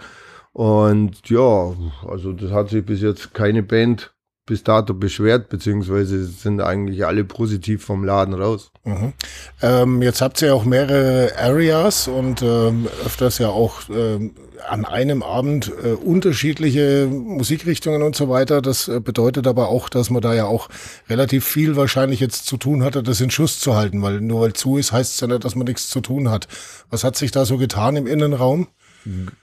Und 0.54 1.30
ja, 1.30 1.74
also 2.08 2.32
das 2.32 2.52
hat 2.52 2.70
sich 2.70 2.86
bis 2.86 3.02
jetzt 3.02 3.34
keine 3.34 3.62
Band 3.62 4.14
bis 4.48 4.64
dato 4.64 4.94
beschwert, 4.94 5.50
beziehungsweise 5.50 6.26
sind 6.26 6.62
eigentlich 6.62 7.06
alle 7.06 7.24
positiv 7.26 7.86
vom 7.86 8.04
Laden 8.04 8.34
raus. 8.34 8.72
Mhm. 8.86 9.14
Ähm, 9.62 10.02
jetzt 10.02 10.22
habt 10.22 10.42
ihr 10.42 10.48
ja 10.48 10.54
auch 10.56 10.66
mehrere 10.66 11.34
Areas 11.38 12.08
und 12.08 12.42
ähm, 12.42 12.88
öfters 13.06 13.38
ja 13.38 13.50
auch 13.50 13.82
ähm, 13.90 14.32
an 14.68 14.86
einem 14.86 15.22
Abend 15.22 15.72
äh, 15.84 15.90
unterschiedliche 15.92 17.08
Musikrichtungen 17.08 18.02
und 18.02 18.16
so 18.16 18.30
weiter. 18.30 18.62
Das 18.62 18.88
äh, 18.88 19.02
bedeutet 19.02 19.48
aber 19.48 19.68
auch, 19.68 19.90
dass 19.90 20.10
man 20.10 20.22
da 20.22 20.34
ja 20.34 20.46
auch 20.46 20.70
relativ 21.10 21.46
viel 21.46 21.76
wahrscheinlich 21.76 22.22
jetzt 22.22 22.46
zu 22.46 22.56
tun 22.56 22.84
hatte, 22.84 23.04
das 23.04 23.20
in 23.20 23.30
Schuss 23.30 23.60
zu 23.60 23.76
halten, 23.76 24.02
weil 24.02 24.22
nur 24.22 24.42
weil 24.42 24.54
zu 24.54 24.78
ist, 24.78 24.94
heißt 24.94 25.14
es 25.14 25.20
ja 25.20 25.28
nicht, 25.28 25.44
dass 25.44 25.56
man 25.56 25.68
nichts 25.68 25.90
zu 25.90 26.00
tun 26.00 26.30
hat. 26.30 26.48
Was 26.90 27.04
hat 27.04 27.18
sich 27.18 27.32
da 27.32 27.44
so 27.46 27.58
getan 27.58 27.98
im 27.98 28.08
Innenraum? 28.08 28.68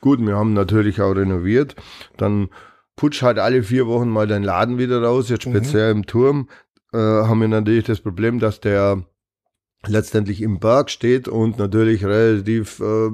Gut, 0.00 0.20
wir 0.20 0.36
haben 0.36 0.54
natürlich 0.54 1.00
auch 1.00 1.12
renoviert. 1.12 1.76
Dann 2.16 2.48
putsch 2.96 3.22
halt 3.22 3.38
alle 3.38 3.62
vier 3.62 3.86
Wochen 3.86 4.08
mal 4.08 4.26
deinen 4.26 4.44
Laden 4.44 4.78
wieder 4.78 5.02
raus. 5.02 5.28
Jetzt 5.28 5.44
speziell 5.44 5.90
im 5.90 6.06
Turm 6.06 6.48
äh, 6.92 6.98
haben 6.98 7.40
wir 7.40 7.48
natürlich 7.48 7.84
das 7.84 8.00
Problem, 8.00 8.38
dass 8.38 8.60
der 8.60 9.04
letztendlich 9.86 10.40
im 10.40 10.60
Berg 10.60 10.90
steht 10.90 11.28
und 11.28 11.58
natürlich 11.58 12.04
relativ, 12.04 12.80
äh, 12.80 13.10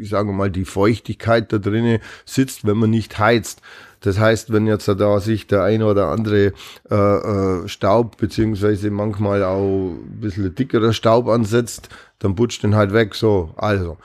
ich 0.00 0.08
sage 0.08 0.32
mal, 0.32 0.50
die 0.50 0.64
Feuchtigkeit 0.64 1.52
da 1.52 1.58
drinnen 1.58 2.00
sitzt, 2.24 2.66
wenn 2.66 2.76
man 2.76 2.90
nicht 2.90 3.18
heizt. 3.18 3.62
Das 4.00 4.18
heißt, 4.18 4.52
wenn 4.52 4.66
jetzt 4.66 4.88
da 4.88 5.20
sich 5.20 5.46
der 5.48 5.64
eine 5.64 5.86
oder 5.86 6.08
andere 6.08 6.52
äh, 6.90 6.94
äh, 6.94 7.68
Staub 7.68 8.16
beziehungsweise 8.16 8.90
manchmal 8.90 9.42
auch 9.42 9.90
ein 9.90 10.20
bisschen 10.20 10.54
dickerer 10.54 10.92
Staub 10.92 11.28
ansetzt, 11.28 11.88
dann 12.20 12.36
putzt 12.36 12.62
den 12.62 12.76
halt 12.76 12.92
weg. 12.92 13.14
So, 13.14 13.50
also. 13.56 13.98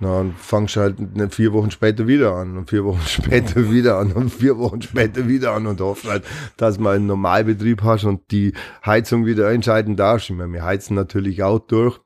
Na, 0.00 0.18
dann 0.18 0.32
fangst 0.32 0.76
halt 0.76 1.14
ne, 1.14 1.28
vier 1.28 1.52
Wochen 1.52 1.70
später 1.70 2.06
wieder 2.06 2.34
an 2.34 2.56
und 2.56 2.70
vier 2.70 2.84
Wochen 2.84 3.02
später 3.06 3.70
wieder 3.70 3.98
an 3.98 4.12
und 4.12 4.30
vier 4.30 4.58
Wochen 4.58 4.80
später 4.80 5.28
wieder 5.28 5.52
an 5.52 5.66
und 5.66 5.80
hoffst 5.80 6.08
halt, 6.08 6.24
dass 6.56 6.78
man 6.78 6.96
einen 6.96 7.06
Normalbetrieb 7.06 7.82
hast 7.82 8.04
und 8.04 8.30
die 8.30 8.54
Heizung 8.84 9.26
wieder 9.26 9.48
einschalten 9.48 9.96
darfst. 9.96 10.30
Ich 10.30 10.36
meine, 10.36 10.52
wir 10.54 10.64
heizen 10.64 10.94
natürlich 10.94 11.42
auch 11.42 11.58
durch 11.58 12.00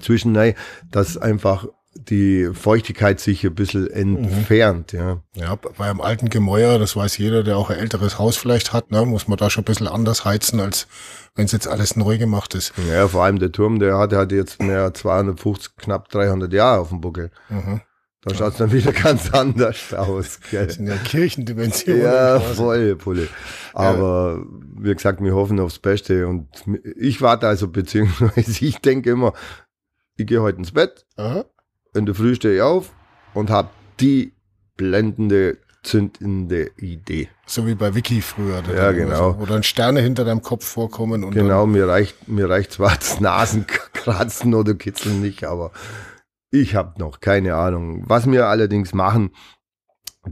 zwischendurch, 0.00 0.54
dass 0.90 1.18
einfach 1.18 1.66
die 2.08 2.50
Feuchtigkeit 2.52 3.20
sich 3.20 3.44
ein 3.44 3.54
bisschen 3.54 3.90
entfernt, 3.90 4.92
ja. 4.92 5.22
Ja, 5.34 5.56
bei 5.56 5.88
einem 5.88 6.00
alten 6.00 6.28
Gemäuer, 6.30 6.78
das 6.78 6.96
weiß 6.96 7.18
jeder, 7.18 7.42
der 7.42 7.56
auch 7.56 7.70
ein 7.70 7.78
älteres 7.78 8.18
Haus 8.18 8.36
vielleicht 8.36 8.72
hat, 8.72 8.90
ne, 8.90 9.04
muss 9.04 9.28
man 9.28 9.38
da 9.38 9.50
schon 9.50 9.62
ein 9.62 9.66
bisschen 9.66 9.88
anders 9.88 10.24
heizen, 10.24 10.60
als 10.60 10.86
wenn 11.34 11.44
es 11.44 11.52
jetzt 11.52 11.68
alles 11.68 11.96
neu 11.96 12.18
gemacht 12.18 12.54
ist. 12.54 12.72
Ja, 12.90 13.06
vor 13.08 13.24
allem 13.24 13.38
der 13.38 13.52
Turm, 13.52 13.78
der 13.78 13.98
hatte 13.98 14.16
halt 14.16 14.32
jetzt 14.32 14.62
mehr 14.62 14.92
250, 14.92 15.76
knapp 15.76 16.08
300 16.08 16.52
Jahre 16.52 16.80
auf 16.80 16.88
dem 16.88 17.00
Buckel. 17.00 17.30
Mhm. 17.48 17.82
Da 18.22 18.34
schaut 18.34 18.52
es 18.52 18.58
dann 18.58 18.72
wieder 18.72 18.92
ganz 19.02 19.32
anders 19.32 19.94
aus, 19.94 20.40
gell. 20.50 20.66
Das 20.66 20.76
sind 20.76 20.86
ja 20.86 20.96
Kirchendimensionen. 20.96 22.02
Ja, 22.02 22.38
quasi. 22.38 22.54
voll, 22.54 22.96
Pulle. 22.96 23.28
Aber 23.72 24.44
wie 24.76 24.94
gesagt, 24.94 25.22
wir 25.22 25.34
hoffen 25.34 25.58
aufs 25.60 25.78
Beste 25.78 26.26
und 26.26 26.48
ich 26.96 27.22
warte 27.22 27.46
also, 27.46 27.68
beziehungsweise 27.68 28.64
ich 28.64 28.78
denke 28.78 29.10
immer, 29.10 29.32
ich 30.16 30.26
gehe 30.26 30.42
heute 30.42 30.58
ins 30.58 30.72
Bett, 30.72 31.06
Aha. 31.16 31.46
In 31.94 32.06
der 32.06 32.14
Früh 32.14 32.34
stehe 32.34 32.56
ich 32.56 32.62
auf 32.62 32.92
und 33.34 33.50
habe 33.50 33.68
die 34.00 34.32
blendende, 34.76 35.58
zündende 35.82 36.70
Idee. 36.76 37.28
So 37.46 37.66
wie 37.66 37.74
bei 37.74 37.94
Wiki 37.94 38.22
früher. 38.22 38.62
Ja, 38.74 38.92
genau. 38.92 39.32
So, 39.32 39.40
wo 39.40 39.46
dann 39.46 39.62
Sterne 39.62 40.00
hinter 40.00 40.24
deinem 40.24 40.42
Kopf 40.42 40.64
vorkommen 40.64 41.24
und 41.24 41.34
Genau, 41.34 41.66
mir 41.66 41.88
reicht, 41.88 42.28
mir 42.28 42.48
reicht 42.48 42.72
zwar 42.72 42.96
das 42.96 43.20
Nasenkratzen 43.20 44.54
oder 44.54 44.74
Kitzeln 44.74 45.20
nicht, 45.20 45.44
aber 45.44 45.72
ich 46.50 46.74
habe 46.74 46.98
noch 46.98 47.20
keine 47.20 47.54
Ahnung. 47.54 48.04
Was 48.06 48.30
wir 48.30 48.46
allerdings 48.46 48.92
machen, 48.92 49.30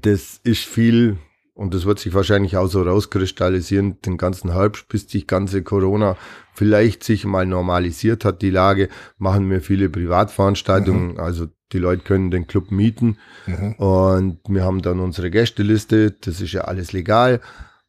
das 0.00 0.40
ist 0.42 0.64
viel 0.64 1.18
und 1.58 1.74
das 1.74 1.86
wird 1.86 1.98
sich 1.98 2.14
wahrscheinlich 2.14 2.56
auch 2.56 2.68
so 2.68 2.82
rauskristallisieren, 2.82 4.00
den 4.02 4.16
ganzen 4.16 4.52
Herbst, 4.52 4.86
bis 4.88 5.08
die 5.08 5.26
ganze 5.26 5.64
Corona 5.64 6.16
vielleicht 6.54 7.02
sich 7.02 7.24
mal 7.24 7.46
normalisiert 7.46 8.24
hat, 8.24 8.42
die 8.42 8.50
Lage, 8.50 8.88
machen 9.18 9.50
wir 9.50 9.60
viele 9.60 9.88
Privatveranstaltungen. 9.88 11.18
Also 11.18 11.48
die 11.72 11.78
Leute 11.78 12.04
können 12.04 12.30
den 12.30 12.46
Club 12.46 12.70
mieten 12.70 13.18
Mhm. 13.46 13.72
und 13.72 14.38
wir 14.48 14.62
haben 14.62 14.82
dann 14.82 15.00
unsere 15.00 15.30
Gästeliste, 15.30 16.12
das 16.12 16.40
ist 16.40 16.52
ja 16.52 16.62
alles 16.62 16.92
legal. 16.92 17.40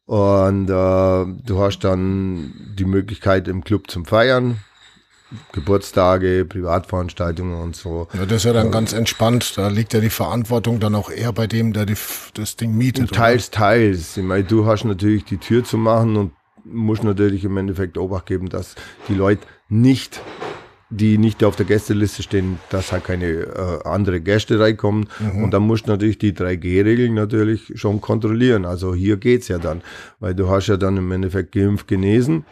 Und 0.04 0.64
äh, 0.64 0.68
du 1.46 1.58
hast 1.60 1.84
dann 1.84 2.74
die 2.76 2.84
Möglichkeit 2.84 3.46
im 3.46 3.62
Club 3.62 3.88
zum 3.88 4.04
Feiern, 4.04 4.56
Geburtstage, 5.52 6.44
Privatveranstaltungen 6.44 7.60
und 7.60 7.76
so. 7.76 8.08
Ja, 8.14 8.26
das 8.26 8.38
ist 8.38 8.44
ja 8.44 8.52
dann 8.52 8.70
ganz 8.70 8.92
entspannt. 8.92 9.56
Da 9.56 9.68
liegt 9.68 9.92
ja 9.92 10.00
die 10.00 10.10
Verantwortung 10.10 10.80
dann 10.80 10.94
auch 10.94 11.10
eher 11.10 11.32
bei 11.32 11.46
dem, 11.46 11.72
der 11.72 11.86
die, 11.86 11.96
das 12.34 12.56
Ding 12.56 12.76
mietet. 12.76 13.10
oder? 13.10 13.20
Teils, 13.20 13.50
teils. 13.50 14.16
Ich 14.16 14.24
meine, 14.24 14.44
du 14.44 14.66
hast 14.66 14.84
natürlich 14.84 15.24
die 15.24 15.38
Tür 15.38 15.64
zu 15.64 15.78
machen 15.78 16.16
und 16.16 16.32
musst 16.64 17.04
natürlich 17.04 17.44
im 17.44 17.56
Endeffekt 17.56 17.96
Obacht 17.96 18.26
geben, 18.26 18.48
dass 18.48 18.74
die 19.08 19.14
Leute 19.14 19.46
nicht, 19.68 20.20
die 20.90 21.18
nicht 21.18 21.44
auf 21.44 21.54
der 21.54 21.66
Gästeliste 21.66 22.22
stehen, 22.24 22.58
dass 22.70 22.90
halt 22.90 23.04
keine 23.04 23.26
äh, 23.26 23.78
andere 23.84 24.20
Gäste 24.20 24.58
reinkommen. 24.58 25.08
Und 25.36 25.52
dann 25.52 25.62
musst 25.62 25.86
du 25.86 25.92
natürlich 25.92 26.18
die 26.18 26.32
3G-Regeln 26.32 27.14
natürlich 27.14 27.72
schon 27.76 28.00
kontrollieren. 28.00 28.64
Also 28.64 28.94
hier 28.94 29.16
geht's 29.16 29.46
ja 29.48 29.58
dann, 29.58 29.82
weil 30.18 30.34
du 30.34 30.50
hast 30.50 30.66
ja 30.66 30.76
dann 30.76 30.96
im 30.96 31.10
Endeffekt 31.12 31.52
geimpft 31.52 31.86
genesen. 31.86 32.44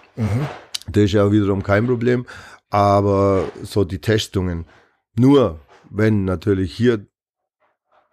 Das 0.90 1.04
ist 1.04 1.12
ja 1.12 1.30
wiederum 1.32 1.62
kein 1.62 1.86
Problem. 1.86 2.24
Aber 2.70 3.48
so 3.62 3.84
die 3.84 4.00
Testungen, 4.00 4.66
nur 5.14 5.60
wenn 5.90 6.24
natürlich 6.24 6.74
hier 6.74 7.06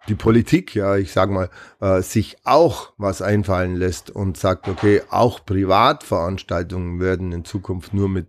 die 0.08 0.14
Politik, 0.14 0.74
ja, 0.74 0.96
ich 0.96 1.12
sag 1.12 1.30
mal, 1.30 1.50
äh, 1.80 2.00
sich 2.00 2.36
auch 2.44 2.92
was 2.96 3.22
einfallen 3.22 3.76
lässt 3.76 4.10
und 4.10 4.36
sagt, 4.36 4.68
okay, 4.68 5.02
auch 5.10 5.44
Privatveranstaltungen 5.44 7.00
werden 7.00 7.32
in 7.32 7.44
Zukunft 7.44 7.92
nur 7.92 8.08
mit 8.08 8.28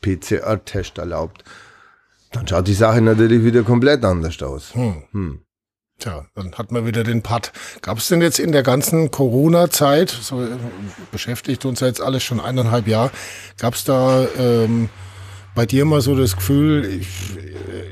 PCR-Test 0.00 0.98
erlaubt, 0.98 1.44
dann 2.32 2.46
schaut 2.46 2.68
die 2.68 2.74
Sache 2.74 3.00
natürlich 3.00 3.42
wieder 3.44 3.62
komplett 3.62 4.04
anders 4.04 4.40
aus. 4.42 4.74
Hm. 4.74 5.04
Hm. 5.12 5.40
Tja, 5.98 6.26
dann 6.36 6.52
hat 6.54 6.70
man 6.70 6.86
wieder 6.86 7.02
den 7.02 7.22
Putt. 7.22 7.52
Gab 7.82 7.98
es 7.98 8.06
denn 8.06 8.22
jetzt 8.22 8.38
in 8.38 8.52
der 8.52 8.62
ganzen 8.62 9.10
Corona-Zeit, 9.10 10.10
so 10.10 10.44
äh, 10.44 10.56
beschäftigt 11.10 11.64
uns 11.64 11.80
ja 11.80 11.88
jetzt 11.88 12.00
alles 12.00 12.22
schon 12.22 12.38
eineinhalb 12.38 12.86
Jahre, 12.86 13.10
gab 13.56 13.74
es 13.74 13.82
da 13.82 14.28
ähm, 14.38 14.90
bei 15.58 15.66
dir 15.66 15.84
mal 15.84 16.00
so 16.00 16.14
das 16.14 16.36
Gefühl, 16.36 16.84
ich, 16.84 17.36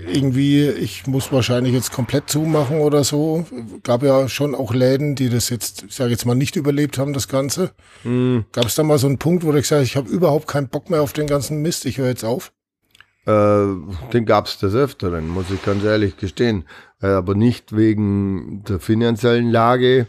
irgendwie, 0.06 0.68
ich 0.68 1.08
muss 1.08 1.32
wahrscheinlich 1.32 1.75
jetzt 1.75 1.90
komplett 1.90 2.30
zumachen 2.30 2.78
oder 2.78 3.02
so? 3.02 3.44
Gab 3.82 4.04
ja 4.04 4.28
schon 4.28 4.54
auch 4.54 4.73
Läden, 4.73 5.16
die 5.16 5.30
das 5.30 5.50
jetzt, 5.50 5.82
ich 5.88 5.96
sage 5.96 6.12
jetzt 6.12 6.26
mal, 6.26 6.37
nicht 6.37 6.54
überlebt 6.54 6.96
haben, 6.96 7.12
das 7.12 7.26
Ganze. 7.26 7.73
Mhm. 8.04 8.44
Gab 8.52 8.66
es 8.66 8.76
da 8.76 8.85
mal 8.85 8.99
so 8.99 9.08
einen 9.08 9.18
Punkt, 9.18 9.42
wo 9.42 9.50
du 9.50 9.61
gesagt 9.61 9.80
hast, 9.80 9.88
ich 9.88 9.96
habe 9.96 10.08
überhaupt 10.08 10.46
keinen 10.46 10.68
Bock 10.68 10.90
mehr 10.90 11.02
auf 11.02 11.12
den 11.12 11.26
ganzen 11.26 11.61
Mist, 11.61 11.87
ich 11.87 11.99
höre 11.99 12.06
jetzt 12.06 12.25
auf? 12.25 12.52
Äh, 13.26 13.66
den 14.12 14.26
gab 14.26 14.46
es 14.46 14.58
des 14.58 14.76
Öfteren, 14.76 15.26
muss 15.26 15.50
ich 15.50 15.61
ganz 15.64 15.82
ehrlich 15.82 16.16
gestehen. 16.16 16.66
Äh, 17.02 17.08
aber 17.08 17.35
nicht 17.35 17.75
wegen 17.75 18.62
der 18.62 18.78
finanziellen 18.78 19.50
Lage, 19.50 20.06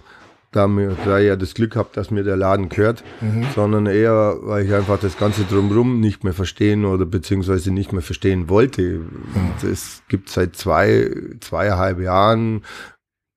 da, 0.58 0.68
mir, 0.68 0.98
da 1.06 1.20
ich 1.20 1.28
ja 1.28 1.36
das 1.36 1.54
Glück 1.54 1.76
habe, 1.76 1.90
dass 1.94 2.12
mir 2.12 2.24
der 2.24 2.36
Laden 2.36 2.70
gehört, 2.70 3.04
mhm. 3.22 3.46
sondern 3.54 3.86
eher, 3.86 4.38
weil 4.42 4.66
ich 4.66 4.74
einfach 4.74 5.00
das 5.00 5.18
Ganze 5.18 5.44
drumherum 5.44 6.00
nicht 6.00 6.24
mehr 6.24 6.34
verstehen 6.34 6.86
oder 6.86 7.06
beziehungsweise 7.06 7.72
nicht 7.72 7.94
mehr 7.94 8.02
verstehen 8.02 8.50
wollte. 8.50 8.82
Mhm. 8.82 9.70
Es 9.72 10.02
gibt 10.08 10.30
seit 10.30 10.56
zwei, 10.56 11.12
zweieinhalb 11.40 12.00
Jahren 12.00 12.64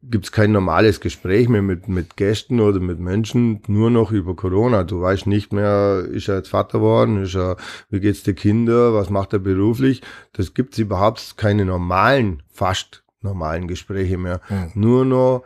gibt 0.03 0.25
es 0.25 0.33
kein 0.33 0.51
normales 0.51 1.01
Gespräch 1.01 1.49
mehr 1.49 1.61
mit, 1.61 1.89
mit 1.89 2.17
Gästen 2.17 2.61
oder 2.61 2.81
mit 2.81 2.99
Menschen, 2.99 3.61
nur 3.67 3.91
noch 3.91 4.13
über 4.13 4.35
Corona. 4.35 4.83
Du 4.85 5.03
weißt 5.03 5.27
nicht 5.27 5.53
mehr, 5.53 6.07
ist 6.11 6.29
er 6.29 6.37
jetzt 6.37 6.49
Vater 6.49 6.79
geworden, 6.79 7.23
ist 7.23 7.37
er, 7.37 7.57
wie 7.91 8.01
geht's 8.01 8.23
der 8.23 8.35
Kinder, 8.35 8.95
was 8.95 9.11
macht 9.11 9.35
er 9.35 9.41
beruflich? 9.41 10.01
Das 10.33 10.55
gibt's 10.55 10.79
überhaupt 10.79 11.37
keine 11.37 11.67
normalen, 11.67 12.43
fast 12.51 13.05
normalen 13.21 13.69
Gespräche 13.69 14.17
mehr. 14.17 14.41
Mhm. 14.49 14.71
Nur 14.75 15.05
noch 15.05 15.45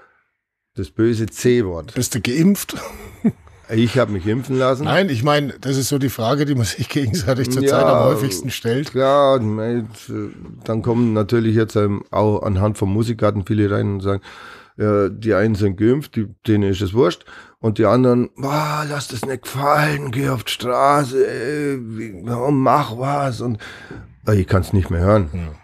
das 0.75 0.91
böse 0.91 1.27
C-Wort. 1.27 1.95
Bist 1.95 2.15
du 2.15 2.21
geimpft? 2.21 2.77
Ich 3.71 3.99
habe 3.99 4.13
mich 4.13 4.27
impfen 4.27 4.59
lassen. 4.59 4.85
Nein, 4.85 5.09
ich 5.09 5.23
meine, 5.23 5.55
das 5.59 5.79
ist 5.79 5.89
so 5.89 5.97
die 5.97 6.11
Frage, 6.11 6.45
die 6.45 6.55
man 6.55 6.67
sich 6.67 6.87
gegenseitig 6.91 7.51
zur 7.51 7.63
ja, 7.63 7.83
am 7.83 8.11
häufigsten 8.11 8.51
stellt. 8.51 8.93
Ja, 8.93 9.39
dann 9.39 10.83
kommen 10.83 11.15
natürlich 11.15 11.57
jetzt 11.57 11.75
auch 12.11 12.43
anhand 12.43 12.77
vom 12.77 12.93
Musikgarten 12.93 13.47
viele 13.47 13.71
rein 13.71 13.95
und 13.95 14.01
sagen, 14.03 14.21
ja, 14.77 15.09
die 15.09 15.33
einen 15.33 15.55
sind 15.55 15.79
geimpft, 15.79 16.15
die, 16.15 16.27
denen 16.47 16.71
ist 16.71 16.83
es 16.83 16.93
wurscht. 16.93 17.25
Und 17.59 17.79
die 17.79 17.87
anderen, 17.87 18.29
oh, 18.37 18.83
lass 18.87 19.09
das 19.09 19.25
nicht 19.25 19.45
gefallen, 19.45 20.11
geh 20.11 20.29
auf 20.29 20.45
die 20.45 20.53
Straße, 20.53 21.27
ey, 21.27 21.79
mach 22.23 22.99
was. 22.99 23.41
Und 23.41 23.57
ich 24.31 24.47
kann 24.47 24.61
es 24.61 24.75
nicht 24.75 24.91
mehr 24.91 25.01
hören. 25.01 25.31
Ja. 25.33 25.64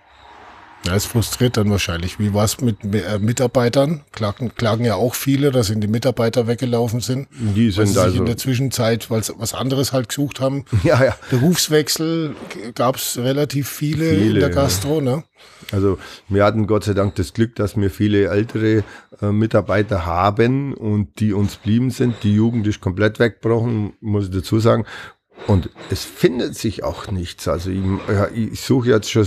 Ja, 0.87 0.97
es 0.97 1.05
frustriert 1.05 1.59
dann 1.59 1.71
wahrscheinlich. 1.71 2.19
Wie 2.19 2.33
war 2.33 2.45
es 2.45 2.61
mit 2.61 2.79
äh, 2.95 3.19
Mitarbeitern? 3.19 4.03
Klagen, 4.13 4.55
klagen 4.55 4.85
ja 4.85 4.95
auch 4.95 5.15
viele, 5.15 5.51
dass 5.51 5.69
ihnen 5.69 5.83
die 5.83 5.89
Mitarbeiter 5.89 6.47
weggelaufen 6.47 7.01
sind. 7.01 7.29
Die 7.33 7.71
sind 7.71 7.97
also 7.99 8.17
in 8.17 8.25
der 8.25 8.39
Zwischenzeit, 8.39 9.11
weil 9.11 9.23
sie 9.23 9.35
was 9.37 9.53
anderes 9.53 9.93
halt 9.93 10.09
gesucht 10.09 10.41
haben. 10.41 10.65
Ja, 10.83 11.05
ja. 11.05 11.17
Berufswechsel 11.29 12.35
gab 12.75 12.97
es 12.97 13.19
relativ 13.19 13.69
viele, 13.69 14.15
viele, 14.15 14.31
in 14.31 14.35
der 14.41 14.49
Gastro, 14.49 15.03
ne? 15.03 15.25
Also 15.73 15.99
wir 16.29 16.45
hatten 16.45 16.67
Gott 16.67 16.85
sei 16.85 16.95
Dank 16.95 17.15
das 17.17 17.35
Glück, 17.35 17.55
dass 17.55 17.77
wir 17.77 17.91
viele 17.91 18.29
ältere 18.29 18.83
äh, 19.21 19.27
Mitarbeiter 19.27 20.07
haben 20.07 20.73
und 20.73 21.21
die 21.21 21.35
uns 21.35 21.57
blieben 21.57 21.91
sind. 21.91 22.17
Die 22.23 22.35
Jugend 22.35 22.67
ist 22.67 22.81
komplett 22.81 23.19
weggebrochen, 23.19 23.93
muss 24.01 24.25
ich 24.25 24.31
dazu 24.31 24.59
sagen. 24.59 24.87
Und 25.47 25.71
es 25.91 26.05
findet 26.05 26.55
sich 26.55 26.85
auch 26.85 27.11
nichts. 27.11 27.49
Also 27.49 27.71
ich, 27.71 27.83
ich 28.35 28.61
suche 28.61 28.89
jetzt 28.89 29.11
schon 29.11 29.27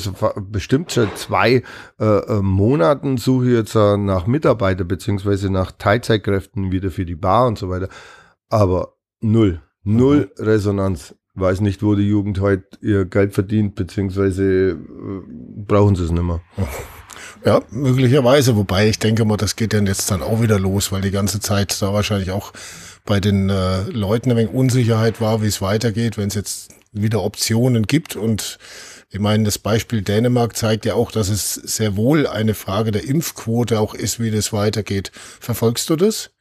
bestimmt 0.49 0.91
schon 0.91 1.09
zwei 1.15 1.63
äh, 1.99 2.05
äh, 2.05 2.41
Monaten 2.41 3.17
suche 3.17 3.47
jetzt 3.47 3.75
äh, 3.75 3.97
nach 3.97 4.27
Mitarbeiter 4.27 4.83
beziehungsweise 4.83 5.49
nach 5.49 5.71
Teilzeitkräften 5.71 6.71
wieder 6.71 6.91
für 6.91 7.05
die 7.05 7.15
Bar 7.15 7.47
und 7.47 7.57
so 7.57 7.69
weiter. 7.69 7.89
Aber 8.49 8.95
null, 9.21 9.61
null 9.83 10.31
mhm. 10.37 10.43
Resonanz. 10.43 11.15
Weiß 11.35 11.61
nicht, 11.61 11.81
wo 11.81 11.95
die 11.95 12.07
Jugend 12.07 12.39
heute 12.41 12.77
ihr 12.81 13.05
Geld 13.05 13.33
verdient, 13.33 13.73
beziehungsweise 13.73 14.43
äh, 14.43 14.75
brauchen 15.65 15.95
sie 15.95 16.03
es 16.03 16.11
nicht 16.11 16.23
mehr. 16.23 16.41
Ja, 17.45 17.61
möglicherweise. 17.71 18.55
Wobei 18.55 18.87
ich 18.87 18.99
denke 18.99 19.25
mal, 19.25 19.37
das 19.37 19.55
geht 19.55 19.73
dann 19.73 19.87
jetzt 19.87 20.09
dann 20.11 20.21
auch 20.21 20.41
wieder 20.41 20.59
los, 20.59 20.91
weil 20.91 21.01
die 21.01 21.11
ganze 21.11 21.39
Zeit 21.39 21.81
da 21.81 21.93
wahrscheinlich 21.93 22.31
auch 22.31 22.53
bei 23.05 23.19
den 23.19 23.49
äh, 23.49 23.83
Leuten 23.83 24.31
ein 24.31 24.37
wenig 24.37 24.53
Unsicherheit 24.53 25.19
war, 25.19 25.41
wie 25.41 25.47
es 25.47 25.61
weitergeht, 25.61 26.17
wenn 26.17 26.27
es 26.27 26.35
jetzt 26.35 26.71
wieder 26.91 27.23
Optionen 27.23 27.85
gibt. 27.85 28.15
Und 28.15 28.59
ich 29.09 29.19
meine, 29.19 29.43
das 29.43 29.59
Beispiel 29.59 30.01
Dänemark 30.01 30.55
zeigt 30.55 30.85
ja 30.85 30.95
auch, 30.95 31.11
dass 31.11 31.29
es 31.29 31.53
sehr 31.53 31.95
wohl 31.95 32.27
eine 32.27 32.53
Frage 32.53 32.91
der 32.91 33.03
Impfquote 33.03 33.79
auch 33.79 33.93
ist, 33.93 34.19
wie 34.19 34.31
das 34.31 34.53
weitergeht. 34.53 35.11
Verfolgst 35.13 35.89
du 35.89 35.95
das? 35.95 36.32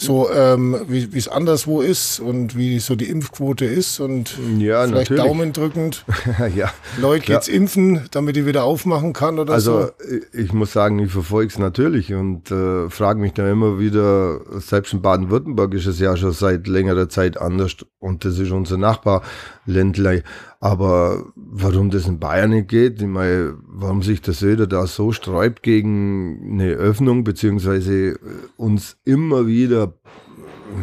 So 0.00 0.30
ähm, 0.30 0.76
wie 0.88 1.16
es 1.16 1.28
anderswo 1.28 1.80
ist 1.80 2.20
und 2.20 2.56
wie 2.56 2.78
so 2.80 2.96
die 2.96 3.08
Impfquote 3.08 3.64
ist 3.64 4.00
und 4.00 4.38
ja, 4.58 4.86
vielleicht 4.86 5.10
natürlich. 5.10 5.22
Daumen 5.22 5.52
drückend. 5.52 6.04
ja, 6.56 6.72
Leute 6.98 7.32
jetzt 7.32 7.48
impfen, 7.48 8.06
damit 8.10 8.36
ich 8.36 8.46
wieder 8.46 8.64
aufmachen 8.64 9.12
kann 9.12 9.38
oder 9.38 9.52
also, 9.52 9.72
so. 9.72 9.78
Also 9.78 10.26
ich 10.32 10.52
muss 10.52 10.72
sagen, 10.72 10.98
ich 10.98 11.12
verfolge 11.12 11.52
es 11.52 11.58
natürlich 11.58 12.14
und 12.14 12.50
äh, 12.50 12.88
frage 12.88 13.20
mich 13.20 13.34
dann 13.34 13.50
immer 13.50 13.78
wieder, 13.78 14.40
selbst 14.60 14.92
in 14.92 15.02
Baden-Württemberg 15.02 15.74
ist 15.74 15.86
es 15.86 16.00
ja 16.00 16.16
schon 16.16 16.32
seit 16.32 16.66
längerer 16.66 17.08
Zeit 17.08 17.38
anders 17.38 17.76
und 17.98 18.24
das 18.24 18.38
ist 18.38 18.50
unser 18.50 18.78
Nachbar 18.78 19.22
Ländler. 19.70 20.20
Aber 20.60 21.32
warum 21.34 21.90
das 21.90 22.06
in 22.06 22.18
Bayern 22.18 22.50
nicht 22.50 22.68
geht, 22.68 23.00
ich 23.00 23.08
meine, 23.08 23.54
warum 23.66 24.02
sich 24.02 24.20
der 24.20 24.34
Söder 24.34 24.66
da 24.66 24.86
so 24.86 25.12
sträubt 25.12 25.62
gegen 25.62 26.52
eine 26.52 26.72
Öffnung, 26.72 27.24
beziehungsweise 27.24 28.18
uns 28.56 28.98
immer 29.04 29.46
wieder 29.46 29.94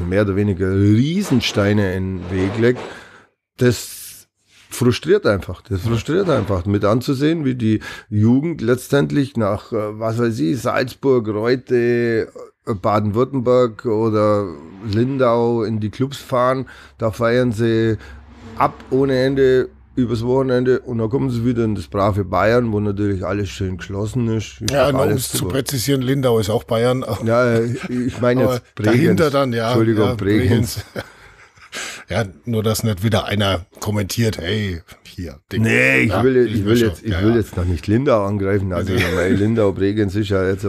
mehr 0.10 0.24
oder 0.24 0.36
weniger 0.36 0.74
Riesensteine 0.74 1.96
in 1.96 2.18
den 2.18 2.32
Weg 2.32 2.58
legt, 2.60 2.80
das 3.58 4.28
frustriert 4.70 5.26
einfach. 5.26 5.62
Das 5.62 5.82
frustriert 5.82 6.30
einfach, 6.30 6.66
mit 6.66 6.86
anzusehen, 6.86 7.46
wie 7.46 7.56
die 7.56 7.80
Jugend 8.10 8.62
letztendlich 8.62 9.38
nach, 9.38 9.72
äh, 9.72 10.00
was 10.00 10.20
weiß 10.20 10.40
ich, 10.40 10.62
Salzburg, 10.62 11.28
Reute, 11.28 12.32
Baden-Württemberg 12.66 13.86
oder 13.86 14.54
Lindau 14.86 15.64
in 15.64 15.80
die 15.80 15.90
Clubs 15.90 16.18
fahren. 16.18 16.68
Da 16.98 17.12
feiern 17.12 17.52
sie 17.52 17.98
ab 18.58 18.74
ohne 18.92 19.18
Ende 19.24 19.70
übers 19.96 20.24
Wochenende 20.24 20.80
und 20.82 21.00
dann 21.00 21.10
kommen 21.10 21.32
sie 21.32 21.44
wieder 21.44 21.64
in 21.64 21.74
das 21.74 21.88
brave 21.88 22.24
Bayern, 22.24 22.72
wo 22.72 22.80
natürlich 22.80 23.26
alles 23.26 23.50
schön 23.50 23.78
geschlossen 23.78 24.28
ist. 24.28 24.62
Ich 24.62 24.72
ja, 24.72 24.90
um 24.90 25.10
es 25.10 25.32
zu 25.32 25.48
präzisieren, 25.48 26.04
Lindau 26.04 26.38
ist 26.38 26.52
auch 26.52 26.64
Bayern. 26.64 27.04
Ja, 27.26 27.60
ich 27.60 28.22
meine 28.22 28.44
jetzt 28.44 28.76
Bregenz. 28.76 28.96
Dahinter 28.96 29.32
dann, 29.32 29.54
ja. 29.54 29.70
Entschuldigung, 29.70 30.06
ja, 30.06 30.16
Bregenz. 30.16 30.86
Ja, 32.10 32.24
nur 32.46 32.64
dass 32.64 32.84
nicht 32.84 33.04
wieder 33.04 33.26
einer 33.26 33.66
kommentiert, 33.82 34.38
hey, 34.38 34.82
hier. 35.04 35.40
Ding. 35.52 35.64
Nee, 35.64 36.04
ich 36.04 36.10
ja, 36.10 36.24
will, 36.24 36.48
ich, 36.48 36.64
will 36.64 36.80
jetzt, 36.80 37.04
ich 37.04 37.12
ja, 37.12 37.22
will 37.22 37.36
jetzt 37.36 37.58
noch 37.58 37.66
nicht 37.66 37.86
Lindau 37.86 38.26
angreifen. 38.26 38.72
Also, 38.72 38.94
weil 38.94 39.34
Lindau, 39.34 39.74
Bregenz 39.74 40.16
ist 40.16 40.30
ja 40.30 40.48
jetzt 40.48 40.66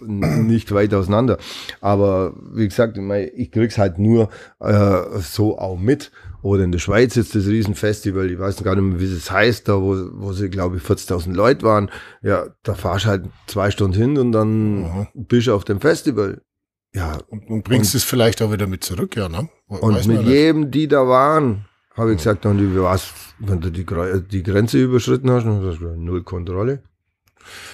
nicht 0.00 0.72
weit 0.72 0.94
auseinander. 0.94 1.36
Aber 1.82 2.32
wie 2.52 2.66
gesagt, 2.66 2.98
ich 3.36 3.50
krieg's 3.50 3.76
halt 3.76 3.98
nur 3.98 4.30
äh, 4.60 5.20
so 5.20 5.58
auch 5.58 5.78
mit. 5.78 6.10
Oder 6.44 6.64
in 6.64 6.72
der 6.72 6.78
Schweiz 6.78 7.14
jetzt 7.14 7.34
das 7.34 7.46
Riesenfestival, 7.46 8.30
ich 8.30 8.38
weiß 8.38 8.62
gar 8.62 8.74
nicht 8.74 8.84
mehr, 8.84 9.00
wie 9.00 9.10
es 9.10 9.30
heißt, 9.30 9.66
da 9.66 9.80
wo, 9.80 9.96
wo 10.12 10.34
sie, 10.34 10.50
glaube 10.50 10.76
ich, 10.76 10.82
40.000 10.82 11.32
Leute 11.32 11.62
waren. 11.62 11.90
Ja, 12.20 12.48
da 12.62 12.74
fahrst 12.74 13.06
halt 13.06 13.24
zwei 13.46 13.70
Stunden 13.70 13.96
hin 13.96 14.18
und 14.18 14.32
dann 14.32 14.82
mhm. 14.82 15.06
bist 15.14 15.46
du 15.46 15.54
auf 15.54 15.64
dem 15.64 15.80
Festival. 15.80 16.42
Ja. 16.94 17.16
Und, 17.28 17.48
und 17.48 17.62
bringst 17.64 17.94
und, 17.94 17.98
es 17.98 18.04
vielleicht 18.04 18.42
auch 18.42 18.52
wieder 18.52 18.66
mit 18.66 18.84
zurück, 18.84 19.16
ja, 19.16 19.30
ne? 19.30 19.48
Weiß 19.68 19.80
und 19.80 20.06
mit 20.06 20.26
jedem, 20.26 20.70
die 20.70 20.86
da 20.86 21.08
waren, 21.08 21.64
habe 21.94 22.10
ich 22.10 22.18
gesagt, 22.18 22.44
dann, 22.44 22.60
wie 22.60 22.78
was, 22.78 23.14
wenn 23.38 23.62
du 23.62 23.70
die, 23.70 23.86
die 24.30 24.42
Grenze 24.42 24.82
überschritten 24.82 25.30
hast, 25.30 25.44
dann 25.44 25.64
hast 25.64 25.78
du 25.78 25.96
null 25.96 26.24
Kontrolle. 26.24 26.82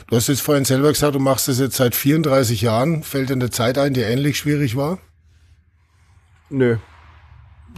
Du 0.06 0.14
hast 0.14 0.28
jetzt 0.28 0.42
vorhin 0.42 0.64
selber 0.64 0.92
gesagt, 0.92 1.16
du 1.16 1.18
machst 1.18 1.48
das 1.48 1.58
jetzt 1.58 1.74
seit 1.74 1.96
34 1.96 2.60
Jahren. 2.60 3.02
Fällt 3.02 3.30
dir 3.30 3.34
eine 3.34 3.50
Zeit 3.50 3.78
ein, 3.78 3.94
die 3.94 4.02
ähnlich 4.02 4.38
schwierig 4.38 4.76
war? 4.76 5.00
Nö. 6.50 6.76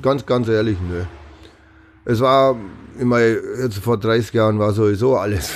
Ganz, 0.00 0.24
ganz 0.26 0.48
ehrlich, 0.48 0.78
nö. 0.80 1.04
Es 2.04 2.20
war, 2.20 2.56
immer 2.98 3.20
jetzt 3.20 3.78
vor 3.78 3.98
30 3.98 4.32
Jahren 4.32 4.58
war 4.58 4.72
sowieso 4.72 5.16
alles 5.16 5.52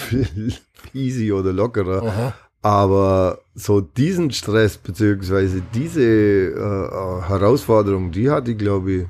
easy 0.94 1.32
oder 1.32 1.52
lockerer. 1.52 2.02
Aha. 2.02 2.34
Aber 2.62 3.40
so 3.54 3.80
diesen 3.80 4.30
Stress 4.32 4.76
beziehungsweise 4.76 5.62
diese 5.72 6.02
äh, 6.02 6.52
äh, 6.52 7.22
Herausforderung, 7.28 8.10
die 8.10 8.30
hatte 8.30 8.52
ich 8.52 8.58
glaube 8.58 8.92
ich 8.92 9.06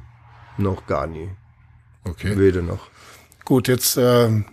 noch 0.58 0.86
gar 0.86 1.06
nie. 1.06 1.30
Okay. 2.04 2.38
Weder 2.38 2.62
noch. 2.62 2.88
Gut, 3.44 3.68
jetzt 3.68 3.96
äh, 3.96 4.44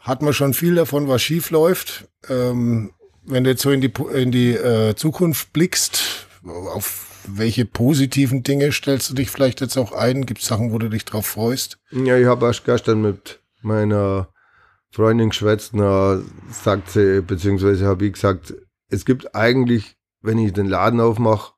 hat 0.00 0.22
man 0.22 0.32
schon 0.32 0.54
viel 0.54 0.74
davon, 0.74 1.08
was 1.08 1.22
schief 1.22 1.50
läuft. 1.50 2.08
Ähm, 2.28 2.92
wenn 3.24 3.44
du 3.44 3.50
jetzt 3.50 3.62
so 3.62 3.70
in 3.70 3.80
die, 3.80 3.92
in 4.14 4.32
die 4.32 4.54
äh, 4.54 4.94
Zukunft 4.94 5.52
blickst, 5.52 6.26
auf 6.44 7.07
welche 7.36 7.64
positiven 7.64 8.42
Dinge 8.42 8.72
stellst 8.72 9.10
du 9.10 9.14
dich 9.14 9.30
vielleicht 9.30 9.60
jetzt 9.60 9.76
auch 9.76 9.92
ein? 9.92 10.26
Gibt 10.26 10.40
es 10.40 10.46
Sachen, 10.46 10.72
wo 10.72 10.78
du 10.78 10.88
dich 10.88 11.04
drauf 11.04 11.26
freust? 11.26 11.78
Ja, 11.90 12.16
ich 12.16 12.26
habe 12.26 12.46
erst 12.46 12.64
gestern 12.64 13.02
mit 13.02 13.40
meiner 13.62 14.28
Freundin 14.90 15.30
geschwätzt, 15.30 15.74
na, 15.74 16.20
sagt 16.50 16.90
sie, 16.90 17.22
beziehungsweise 17.22 17.86
habe 17.86 18.06
ich 18.06 18.14
gesagt, 18.14 18.54
es 18.88 19.04
gibt 19.04 19.34
eigentlich, 19.34 19.96
wenn 20.22 20.38
ich 20.38 20.52
den 20.52 20.66
Laden 20.66 21.00
aufmache, 21.00 21.52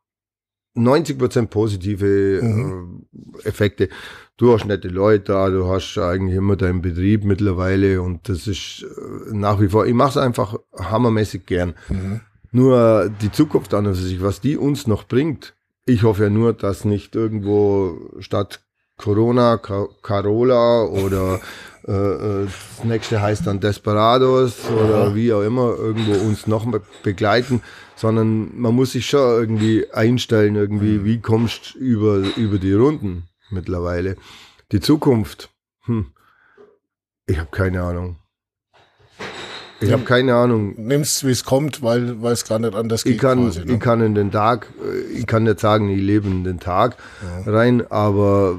90% 0.77 1.47
positive 1.47 2.41
mhm. 2.43 3.07
äh, 3.13 3.49
Effekte. 3.49 3.89
Du 4.37 4.53
hast 4.53 4.65
nette 4.65 4.89
Leute 4.89 5.25
da, 5.33 5.51
du 5.51 5.69
hast 5.69 5.99
eigentlich 5.99 6.37
immer 6.37 6.57
deinen 6.57 6.81
Betrieb 6.81 7.25
mittlerweile 7.25 8.01
und 8.03 8.29
das 8.29 8.47
ist 8.47 8.85
äh, 8.85 9.35
nach 9.35 9.61
wie 9.61 9.69
vor, 9.69 9.87
ich 9.87 9.95
mache 9.95 10.11
es 10.11 10.17
einfach 10.17 10.57
hammermäßig 10.79 11.47
gern. 11.47 11.75
Mhm. 11.89 12.21
Nur 12.53 13.11
die 13.21 13.31
Zukunft 13.31 13.75
an 13.75 13.93
sich, 13.95 14.23
was 14.23 14.41
die 14.41 14.57
uns 14.57 14.87
noch 14.87 15.05
bringt, 15.05 15.55
ich 15.87 16.03
hoffe 16.03 16.25
ja 16.25 16.31
nur, 16.31 16.53
dass 16.53 16.85
nicht 16.85 17.15
irgendwo 17.15 18.11
statt 18.21 18.61
Corona, 18.97 19.57
Carola 19.57 20.85
oder 20.85 21.41
äh, 21.89 21.93
äh, 21.93 22.45
das 22.45 22.85
nächste 22.85 23.23
heißt 23.23 23.47
dann 23.47 23.59
Desperados 23.59 24.69
oder 24.69 25.15
wie 25.15 25.33
auch 25.33 25.43
immer 25.43 25.75
irgendwo 25.75 26.13
uns 26.13 26.47
noch 26.47 26.67
begleiten, 27.03 27.63
sondern 27.97 28.61
man 28.61 28.75
muss 28.75 28.93
sich 28.93 29.07
schon 29.07 29.41
irgendwie 29.41 29.91
einstellen, 29.91 30.57
irgendwie, 30.57 30.99
mhm. 30.99 31.05
wie 31.05 31.21
kommst 31.21 31.75
du 31.75 31.79
über, 31.79 32.17
über 32.37 32.59
die 32.59 32.75
Runden 32.75 33.29
mittlerweile. 33.49 34.17
Die 34.73 34.81
Zukunft, 34.81 35.51
hm, 35.87 36.13
ich 37.27 37.39
habe 37.39 37.51
keine 37.51 37.83
Ahnung. 37.83 38.19
Ich 39.81 39.93
habe 39.93 40.05
keine 40.05 40.35
Ahnung. 40.35 40.75
Nimmst 40.77 41.27
wie 41.27 41.31
es 41.31 41.45
kommt, 41.45 41.83
weil 41.83 42.23
weil 42.23 42.33
es 42.33 42.45
gar 42.45 42.59
nicht 42.59 42.75
anders 42.75 43.05
geht. 43.05 43.15
Ich 43.15 43.21
kann, 43.21 43.45
quasi, 43.45 43.65
ne? 43.65 43.73
ich 43.73 43.81
kann 43.81 44.01
in 44.01 44.15
den 44.15 44.31
Tag, 44.31 44.69
ich 45.15 45.27
kann 45.27 45.45
nicht 45.45 45.61
sagen, 45.61 45.89
ich 45.89 46.01
lebe 46.01 46.29
in 46.29 46.45
den 46.45 46.61
Tag 46.61 46.97
ja. 47.23 47.51
rein, 47.51 47.87
aber 47.91 48.59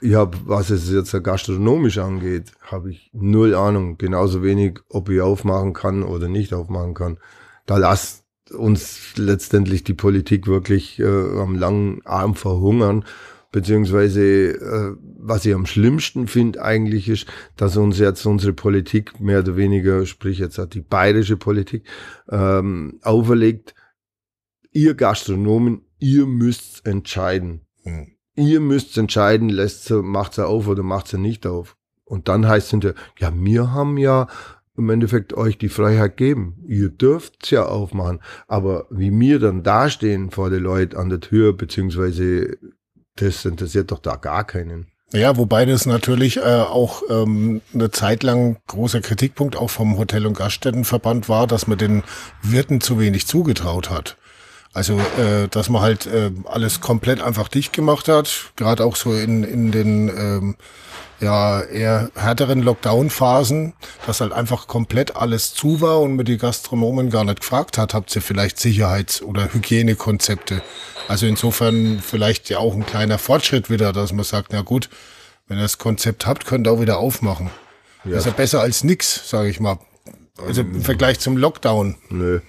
ich 0.00 0.14
habe, 0.14 0.38
was 0.44 0.70
es 0.70 0.90
jetzt 0.90 1.12
gastronomisch 1.22 1.98
angeht, 1.98 2.52
habe 2.62 2.90
ich 2.90 3.10
null 3.12 3.54
Ahnung. 3.54 3.98
Genauso 3.98 4.42
wenig, 4.42 4.80
ob 4.88 5.08
ich 5.08 5.20
aufmachen 5.20 5.72
kann 5.72 6.02
oder 6.02 6.28
nicht 6.28 6.54
aufmachen 6.54 6.94
kann. 6.94 7.18
Da 7.66 7.76
lasst 7.76 8.24
uns 8.52 9.16
letztendlich 9.16 9.84
die 9.84 9.94
Politik 9.94 10.46
wirklich 10.46 10.98
äh, 10.98 11.04
am 11.04 11.56
langen 11.56 12.00
Arm 12.04 12.34
verhungern. 12.34 13.04
Beziehungsweise, 13.52 14.22
äh, 14.22 14.96
was 15.18 15.44
ich 15.44 15.54
am 15.54 15.66
schlimmsten 15.66 16.28
finde 16.28 16.62
eigentlich 16.62 17.08
ist, 17.08 17.26
dass 17.56 17.76
uns 17.76 17.98
jetzt 17.98 18.24
unsere 18.26 18.52
Politik 18.52 19.20
mehr 19.20 19.40
oder 19.40 19.56
weniger, 19.56 20.06
sprich 20.06 20.38
jetzt 20.38 20.58
hat 20.58 20.74
die 20.74 20.82
bayerische 20.82 21.36
Politik, 21.36 21.84
ähm, 22.30 23.00
auferlegt, 23.02 23.74
ihr 24.72 24.94
Gastronomen, 24.94 25.82
ihr 25.98 26.26
müsst 26.26 26.86
entscheiden. 26.86 27.62
Mhm 27.84 28.16
ihr 28.40 28.60
müsst 28.60 28.96
entscheiden, 28.96 29.48
lässt 29.48 29.84
sie, 29.84 30.02
macht 30.02 30.34
sie 30.34 30.46
auf 30.46 30.66
oder 30.66 30.82
macht 30.82 31.08
sie 31.08 31.18
nicht 31.18 31.46
auf. 31.46 31.76
Und 32.04 32.28
dann 32.28 32.48
heißt 32.48 32.66
es 32.66 32.70
hinterher, 32.70 32.96
ja, 33.18 33.32
wir 33.34 33.72
haben 33.72 33.96
ja 33.98 34.26
im 34.76 34.88
Endeffekt 34.88 35.34
euch 35.34 35.58
die 35.58 35.68
Freiheit 35.68 36.16
geben. 36.16 36.64
Ihr 36.66 36.88
dürft 36.88 37.50
ja 37.50 37.66
aufmachen. 37.66 38.20
Aber 38.48 38.86
wie 38.90 39.12
wir 39.18 39.38
dann 39.38 39.62
dastehen 39.62 40.30
vor 40.30 40.50
den 40.50 40.62
Leuten 40.62 40.96
an 40.96 41.10
der 41.10 41.20
Tür, 41.20 41.52
beziehungsweise 41.52 42.56
das 43.20 43.44
interessiert 43.44 43.90
doch 43.90 43.98
da 43.98 44.16
gar 44.16 44.44
keinen. 44.44 44.86
Ja, 45.12 45.36
wobei 45.36 45.66
das 45.66 45.86
natürlich 45.86 46.36
äh, 46.36 46.40
auch 46.40 47.02
ähm, 47.10 47.62
eine 47.74 47.90
Zeit 47.90 48.22
lang 48.22 48.58
großer 48.68 49.00
Kritikpunkt 49.00 49.56
auch 49.56 49.70
vom 49.70 49.98
Hotel- 49.98 50.26
und 50.26 50.36
Gaststättenverband 50.36 51.28
war, 51.28 51.48
dass 51.48 51.66
man 51.66 51.78
den 51.78 52.04
Wirten 52.42 52.80
zu 52.80 53.00
wenig 53.00 53.26
zugetraut 53.26 53.90
hat. 53.90 54.16
Also, 54.72 54.98
äh, 54.98 55.48
dass 55.50 55.68
man 55.68 55.82
halt 55.82 56.06
äh, 56.06 56.30
alles 56.44 56.80
komplett 56.80 57.20
einfach 57.20 57.48
dicht 57.48 57.72
gemacht 57.72 58.06
hat, 58.06 58.52
gerade 58.54 58.84
auch 58.84 58.94
so 58.94 59.12
in, 59.12 59.42
in 59.42 59.72
den 59.72 60.08
ähm, 60.08 60.56
ja 61.20 61.60
eher 61.60 62.10
härteren 62.14 62.62
Lockdown-Phasen, 62.62 63.74
dass 64.06 64.20
halt 64.20 64.32
einfach 64.32 64.68
komplett 64.68 65.16
alles 65.16 65.54
zu 65.54 65.80
war 65.80 66.00
und 66.00 66.16
mir 66.16 66.24
die 66.24 66.38
Gastronomen 66.38 67.10
gar 67.10 67.24
nicht 67.24 67.40
gefragt 67.40 67.78
hat, 67.78 67.94
habt 67.94 68.14
ihr 68.14 68.22
vielleicht 68.22 68.58
Sicherheits- 68.58 69.22
oder 69.22 69.52
Hygienekonzepte? 69.52 70.62
Also 71.08 71.26
insofern 71.26 72.00
vielleicht 72.00 72.48
ja 72.48 72.58
auch 72.58 72.74
ein 72.74 72.86
kleiner 72.86 73.18
Fortschritt 73.18 73.70
wieder, 73.70 73.92
dass 73.92 74.12
man 74.12 74.24
sagt, 74.24 74.52
na 74.52 74.62
gut, 74.62 74.88
wenn 75.48 75.58
ihr 75.58 75.62
das 75.62 75.78
Konzept 75.78 76.26
habt, 76.26 76.46
könnt 76.46 76.66
ihr 76.66 76.72
auch 76.72 76.80
wieder 76.80 76.98
aufmachen. 76.98 77.50
Ja. 78.04 78.12
Das 78.12 78.20
ist 78.20 78.26
ja 78.26 78.32
besser 78.32 78.60
als 78.60 78.84
nix, 78.84 79.28
sage 79.28 79.50
ich 79.50 79.60
mal. 79.60 79.78
Also 80.46 80.62
im 80.62 80.80
Vergleich 80.82 81.18
zum 81.20 81.36
Lockdown. 81.36 81.96
Nö. 82.08 82.40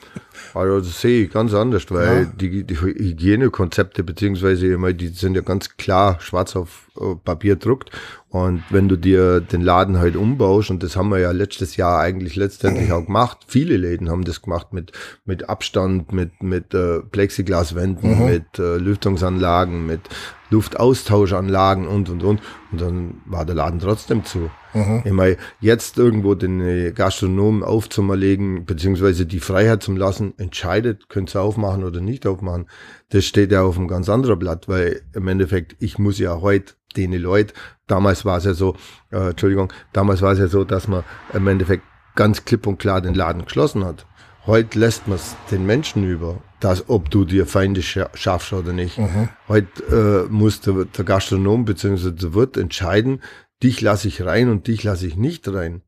Also 0.54 0.80
das 0.80 1.02
sehe 1.02 1.26
ich 1.26 1.32
ganz 1.32 1.54
anders, 1.54 1.86
weil 1.89 2.24
ja. 2.24 2.26
die, 2.26 2.63
die 2.63 2.80
Hygienekonzepte 2.80 4.04
beziehungsweise 4.04 4.78
die 4.94 5.08
sind 5.10 5.36
ja 5.36 5.41
ganz 5.41 5.78
klar 5.78 6.17
schwarz 6.20 6.56
auf 6.56 6.89
Papier 7.24 7.56
druckt. 7.56 7.91
Und 8.30 8.63
wenn 8.70 8.88
du 8.88 8.98
dir 8.98 9.41
den 9.41 9.62
Laden 9.62 10.00
halt 10.00 10.15
umbaust, 10.15 10.70
und 10.70 10.84
das 10.84 10.96
haben 10.96 11.10
wir 11.10 11.20
ja 11.20 11.32
letztes 11.32 11.76
Jahr 11.76 12.00
eigentlich 12.00 12.36
letztendlich 12.36 12.91
auch 12.91 13.06
gemacht, 13.06 13.39
viele 13.48 13.76
Läden 13.78 14.10
haben 14.10 14.24
das 14.24 14.41
gemacht 14.41 14.74
mit, 14.74 14.91
mit 15.26 15.50
Abstand, 15.50 16.13
mit, 16.13 16.41
mit 16.41 16.74
äh, 16.74 17.00
Plexiglaswänden, 17.00 18.20
mhm. 18.20 18.26
mit 18.26 18.60
äh, 18.60 18.78
Lüftungsanlagen, 18.78 19.86
mit 19.86 20.02
Luftaustauschanlagen 20.50 21.88
und 21.88 22.10
und 22.10 22.24
und. 22.24 22.41
Und 22.72 22.82
dann 22.82 23.22
war 23.26 23.46
der 23.46 23.56
Laden 23.56 23.80
trotzdem 23.80 24.24
zu. 24.24 24.50
Mhm. 24.73 25.01
Ich 25.05 25.12
meine, 25.12 25.38
jetzt 25.60 25.97
irgendwo 25.97 26.36
den 26.36 26.62
äh, 26.62 26.91
Gastronomen 26.91 27.63
aufzumerlegen, 27.63 28.65
beziehungsweise 28.65 29.25
die 29.25 29.39
Freiheit 29.39 29.84
zum 29.84 29.97
Lassen, 29.97 30.34
entscheidet, 30.38 31.10
könnt 31.10 31.36
ihr 31.36 31.41
aufmachen 31.41 31.84
oder 31.84 32.01
nicht 32.01 32.25
aufmachen. 32.27 32.67
Das 33.10 33.25
steht 33.25 33.51
ja 33.51 33.63
auf 33.63 33.77
einem 33.77 33.88
ganz 33.88 34.10
anderen 34.10 34.39
Blatt, 34.39 34.67
weil 34.67 35.01
im 35.13 35.27
Endeffekt, 35.27 35.75
ich 35.79 35.97
muss 35.97 36.19
ja 36.19 36.41
heute 36.41 36.73
denen 36.95 37.21
Leute, 37.21 37.53
damals 37.88 38.25
war 38.25 38.38
es 38.38 38.45
ja 38.45 38.53
so, 38.53 38.75
äh, 39.12 39.29
Entschuldigung, 39.29 39.71
damals 39.93 40.21
war 40.21 40.34
es 40.34 40.39
ja 40.39 40.47
so, 40.47 40.63
dass 40.63 40.88
man 40.88 41.03
im 41.34 41.47
Endeffekt 41.47 41.84
ganz 42.15 42.45
klipp 42.45 42.67
und 42.67 42.79
klar 42.79 43.01
den 43.01 43.13
Laden 43.13 43.45
geschlossen 43.45 43.86
hat. 43.86 44.05
Heute 44.45 44.79
lässt 44.79 45.07
man 45.07 45.17
es 45.17 45.36
den 45.51 45.65
Menschen 45.65 46.03
über, 46.03 46.41
dass, 46.60 46.89
ob 46.89 47.12
du 47.12 47.25
dir 47.25 47.45
Feinde 47.45 47.81
schaffst 47.84 48.53
oder 48.53 48.73
nicht. 48.73 48.97
Mhm. 48.97 49.29
Heute 49.47 50.27
äh, 50.27 50.31
muss 50.31 50.62
der, 50.62 50.86
der 50.86 51.05
Gastronom 51.05 51.65
bzw. 51.65 52.12
der 52.12 52.34
Wirt 52.34 52.57
entscheiden, 52.57 53.21
dich 53.63 53.82
lasse 53.82 54.08
ich 54.08 54.24
rein 54.24 54.50
und 54.50 54.67
dich 54.67 54.84
lasse 54.84 55.08
ich 55.08 55.15
nicht 55.15 55.47
rein. 55.47 55.82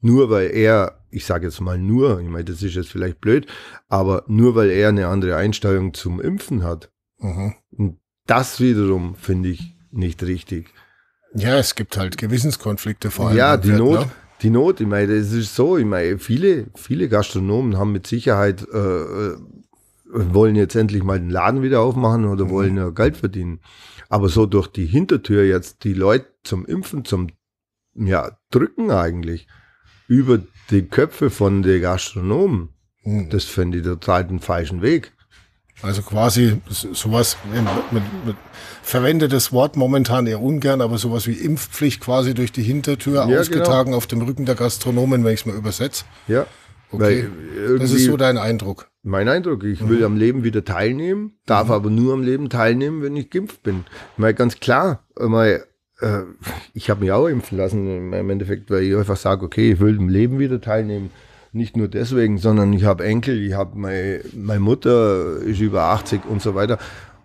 Nur 0.00 0.30
weil 0.30 0.50
er, 0.50 1.04
ich 1.10 1.26
sage 1.26 1.46
jetzt 1.46 1.60
mal 1.60 1.78
nur, 1.78 2.20
ich 2.20 2.28
meine, 2.28 2.44
das 2.44 2.62
ist 2.62 2.74
jetzt 2.74 2.88
vielleicht 2.88 3.20
blöd, 3.20 3.46
aber 3.88 4.24
nur 4.28 4.54
weil 4.54 4.70
er 4.70 4.88
eine 4.88 5.08
andere 5.08 5.36
Einstellung 5.36 5.92
zum 5.92 6.20
Impfen 6.20 6.62
hat. 6.64 6.90
Mhm. 7.18 7.54
Und 7.70 7.98
das 8.26 8.60
wiederum 8.60 9.14
finde 9.14 9.50
ich 9.50 9.76
nicht 9.90 10.22
richtig. 10.22 10.72
Ja, 11.34 11.58
es 11.58 11.74
gibt 11.74 11.96
halt 11.96 12.16
Gewissenskonflikte 12.16 13.10
vor 13.10 13.28
allem. 13.28 13.36
Ja, 13.36 13.56
die 13.56 13.72
Not, 13.72 14.00
ne? 14.00 14.10
die 14.42 14.50
Not, 14.50 14.80
ich 14.80 14.86
meine, 14.86 15.12
es 15.12 15.32
ist 15.32 15.54
so, 15.54 15.76
ich 15.76 15.84
meine, 15.84 16.18
viele, 16.18 16.66
viele 16.74 17.08
Gastronomen 17.08 17.76
haben 17.76 17.92
mit 17.92 18.06
Sicherheit, 18.06 18.66
äh, 18.72 18.78
äh 18.78 19.36
wollen 20.12 20.56
jetzt 20.56 20.74
endlich 20.74 21.04
mal 21.04 21.20
den 21.20 21.30
Laden 21.30 21.62
wieder 21.62 21.82
aufmachen 21.82 22.24
oder 22.24 22.46
mhm. 22.46 22.50
wollen 22.50 22.76
ja 22.76 22.90
Geld 22.90 23.16
verdienen. 23.16 23.60
Aber 24.10 24.28
so 24.28 24.44
durch 24.44 24.66
die 24.66 24.86
Hintertür 24.86 25.44
jetzt 25.44 25.84
die 25.84 25.94
Leute 25.94 26.26
zum 26.42 26.66
Impfen, 26.66 27.04
zum, 27.04 27.28
ja, 27.94 28.36
drücken 28.50 28.90
eigentlich 28.90 29.46
über 30.08 30.40
die 30.70 30.82
Köpfe 30.82 31.30
von 31.30 31.62
den 31.62 31.80
Gastronomen, 31.80 32.70
mhm. 33.04 33.30
das 33.30 33.44
fände 33.44 33.78
ich 33.78 33.84
total 33.84 34.26
den 34.26 34.40
falschen 34.40 34.82
Weg. 34.82 35.12
Also 35.82 36.02
quasi 36.02 36.60
sowas, 36.68 37.38
mit, 37.90 38.02
mit, 38.02 38.36
verwendet 38.82 39.32
das 39.32 39.52
Wort 39.52 39.76
momentan 39.76 40.26
eher 40.26 40.42
ungern, 40.42 40.82
aber 40.82 40.98
sowas 40.98 41.26
wie 41.26 41.32
Impfpflicht 41.32 42.00
quasi 42.00 42.34
durch 42.34 42.52
die 42.52 42.62
Hintertür 42.62 43.26
ja, 43.26 43.40
ausgetragen 43.40 43.86
genau. 43.86 43.96
auf 43.96 44.06
dem 44.06 44.20
Rücken 44.20 44.44
der 44.44 44.56
Gastronomen, 44.56 45.24
wenn 45.24 45.32
ich 45.32 45.40
es 45.40 45.46
mal 45.46 45.54
übersetze. 45.54 46.04
Ja. 46.28 46.46
Okay. 46.92 47.28
das 47.78 47.92
ist 47.92 48.04
so 48.04 48.16
dein 48.16 48.38
Eindruck. 48.38 48.90
Mein 49.02 49.28
Eindruck, 49.28 49.64
ich 49.64 49.88
will 49.88 49.98
mhm. 49.98 50.04
am 50.04 50.16
Leben 50.16 50.44
wieder 50.44 50.64
teilnehmen, 50.64 51.38
darf 51.46 51.68
mhm. 51.68 51.72
aber 51.72 51.90
nur 51.90 52.12
am 52.12 52.22
Leben 52.22 52.50
teilnehmen, 52.50 53.02
wenn 53.02 53.16
ich 53.16 53.30
geimpft 53.30 53.62
bin. 53.62 53.84
Ich 54.12 54.18
meine, 54.18 54.34
ganz 54.34 54.60
klar, 54.60 55.04
mal, 55.18 55.64
äh, 56.00 56.20
ich 56.74 56.90
habe 56.90 57.00
mich 57.00 57.12
auch 57.12 57.26
impfen 57.28 57.56
lassen 57.56 58.12
im 58.12 58.30
Endeffekt, 58.30 58.70
weil 58.70 58.82
ich 58.82 58.96
einfach 58.96 59.16
sage, 59.16 59.44
okay, 59.44 59.72
ich 59.72 59.80
will 59.80 59.96
im 59.96 60.08
Leben 60.08 60.38
wieder 60.38 60.60
teilnehmen 60.60 61.10
nicht 61.52 61.76
nur 61.76 61.88
deswegen, 61.88 62.38
sondern 62.38 62.72
ich 62.72 62.84
habe 62.84 63.04
Enkel, 63.04 63.42
ich 63.42 63.54
habe 63.54 63.76
meine, 63.76 64.20
meine 64.34 64.60
Mutter 64.60 65.36
ist 65.38 65.60
über 65.60 65.84
80 65.84 66.24
und 66.26 66.42
so 66.42 66.54
weiter. 66.54 66.78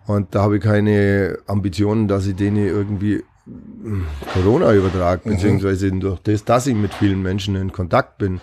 Und 0.06 0.34
da 0.34 0.42
habe 0.42 0.56
ich 0.56 0.62
keine 0.62 1.38
Ambitionen, 1.46 2.08
dass 2.08 2.26
ich 2.26 2.36
denen 2.36 2.66
irgendwie 2.66 3.22
hm, 3.44 4.06
Corona 4.32 4.72
übertrage, 4.74 5.22
mhm. 5.24 5.34
beziehungsweise 5.34 5.90
durch 5.92 6.20
das, 6.20 6.44
dass 6.44 6.66
ich 6.66 6.74
mit 6.74 6.94
vielen 6.94 7.22
Menschen 7.22 7.56
in 7.56 7.72
Kontakt 7.72 8.18
bin. 8.18 8.40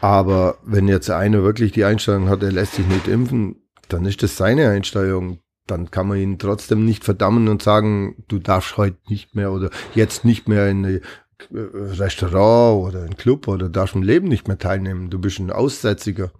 Aber 0.00 0.58
wenn 0.64 0.88
jetzt 0.88 1.10
einer 1.10 1.42
wirklich 1.42 1.72
die 1.72 1.84
Einstellung 1.84 2.28
hat, 2.28 2.42
er 2.42 2.52
lässt 2.52 2.74
sich 2.74 2.86
nicht 2.86 3.08
impfen, 3.08 3.56
dann 3.88 4.04
ist 4.04 4.22
das 4.22 4.36
seine 4.36 4.68
Einstellung. 4.70 5.40
Dann 5.66 5.90
kann 5.90 6.06
man 6.06 6.18
ihn 6.18 6.38
trotzdem 6.38 6.84
nicht 6.84 7.04
verdammen 7.04 7.48
und 7.48 7.62
sagen, 7.62 8.22
du 8.28 8.38
darfst 8.38 8.76
heute 8.76 8.98
nicht 9.08 9.34
mehr 9.34 9.52
oder 9.52 9.70
jetzt 9.94 10.24
nicht 10.24 10.48
mehr 10.48 10.68
in 10.68 10.82
die 10.84 11.00
Restaurant 11.50 12.86
oder 12.86 13.02
ein 13.02 13.16
Club 13.16 13.48
oder 13.48 13.68
darfst 13.68 13.94
im 13.94 14.02
Leben 14.02 14.28
nicht 14.28 14.48
mehr 14.48 14.58
teilnehmen. 14.58 15.10
Du 15.10 15.18
bist 15.18 15.38
ein 15.38 15.50
Aussätziger. 15.50 16.30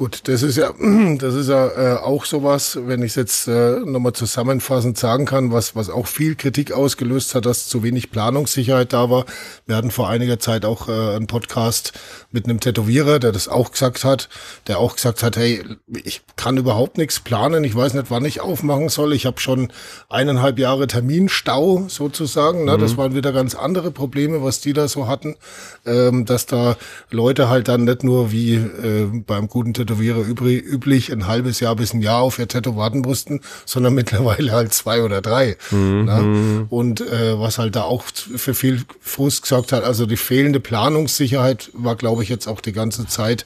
Gut, 0.00 0.22
das 0.28 0.42
ist 0.42 0.56
ja, 0.56 0.72
das 1.18 1.34
ist 1.34 1.50
ja 1.50 1.66
äh, 1.66 1.98
auch 1.98 2.24
sowas, 2.24 2.78
wenn 2.86 3.02
ich 3.02 3.10
es 3.10 3.16
jetzt 3.16 3.48
äh, 3.48 3.80
nochmal 3.80 4.14
zusammenfassend 4.14 4.96
sagen 4.96 5.26
kann, 5.26 5.52
was, 5.52 5.76
was 5.76 5.90
auch 5.90 6.06
viel 6.06 6.36
Kritik 6.36 6.72
ausgelöst 6.72 7.34
hat, 7.34 7.44
dass 7.44 7.68
zu 7.68 7.82
wenig 7.82 8.10
Planungssicherheit 8.10 8.94
da 8.94 9.10
war. 9.10 9.26
Wir 9.66 9.76
hatten 9.76 9.90
vor 9.90 10.08
einiger 10.08 10.38
Zeit 10.38 10.64
auch 10.64 10.88
äh, 10.88 11.16
einen 11.16 11.26
Podcast 11.26 11.92
mit 12.30 12.46
einem 12.46 12.60
Tätowierer, 12.60 13.18
der 13.18 13.30
das 13.30 13.46
auch 13.46 13.72
gesagt 13.72 14.04
hat, 14.04 14.30
der 14.68 14.78
auch 14.78 14.94
gesagt 14.94 15.22
hat, 15.22 15.36
hey, 15.36 15.62
ich 16.02 16.22
kann 16.34 16.56
überhaupt 16.56 16.96
nichts 16.96 17.20
planen, 17.20 17.62
ich 17.62 17.76
weiß 17.76 17.92
nicht, 17.92 18.10
wann 18.10 18.24
ich 18.24 18.40
aufmachen 18.40 18.88
soll. 18.88 19.12
Ich 19.12 19.26
habe 19.26 19.38
schon 19.38 19.70
eineinhalb 20.08 20.58
Jahre 20.58 20.86
Terminstau 20.86 21.84
sozusagen. 21.88 22.64
Ne? 22.64 22.78
Mhm. 22.78 22.80
Das 22.80 22.96
waren 22.96 23.14
wieder 23.14 23.32
ganz 23.32 23.54
andere 23.54 23.90
Probleme, 23.90 24.42
was 24.42 24.62
die 24.62 24.72
da 24.72 24.88
so 24.88 25.08
hatten, 25.08 25.36
ähm, 25.84 26.24
dass 26.24 26.46
da 26.46 26.78
Leute 27.10 27.50
halt 27.50 27.68
dann 27.68 27.84
nicht 27.84 28.02
nur 28.02 28.32
wie 28.32 28.54
äh, 28.54 29.06
beim 29.26 29.48
guten 29.48 29.74
Tätowierer 29.74 29.89
Tätowierer 29.90 30.20
übrig, 30.20 30.64
üblich 30.64 31.12
ein 31.12 31.26
halbes 31.26 31.60
Jahr 31.60 31.76
bis 31.76 31.92
ein 31.92 32.00
Jahr 32.00 32.22
auf 32.22 32.38
ihr 32.38 32.48
Tattoo 32.48 32.76
warten 32.76 33.00
mussten, 33.00 33.40
sondern 33.66 33.94
mittlerweile 34.00 34.52
halt 34.52 34.72
zwei 34.72 35.02
oder 35.02 35.20
drei. 35.20 35.56
Mhm. 35.70 36.04
Ne? 36.04 36.66
Und 36.70 37.00
äh, 37.00 37.38
was 37.38 37.58
halt 37.58 37.76
da 37.76 37.82
auch 37.82 38.04
für 38.04 38.54
viel 38.54 38.82
Frust 39.00 39.42
gesagt 39.42 39.72
hat, 39.72 39.84
also 39.84 40.06
die 40.06 40.16
fehlende 40.16 40.60
Planungssicherheit 40.60 41.70
war, 41.74 41.96
glaube 41.96 42.22
ich, 42.22 42.28
jetzt 42.28 42.46
auch 42.46 42.60
die 42.60 42.72
ganze 42.72 43.06
Zeit 43.06 43.44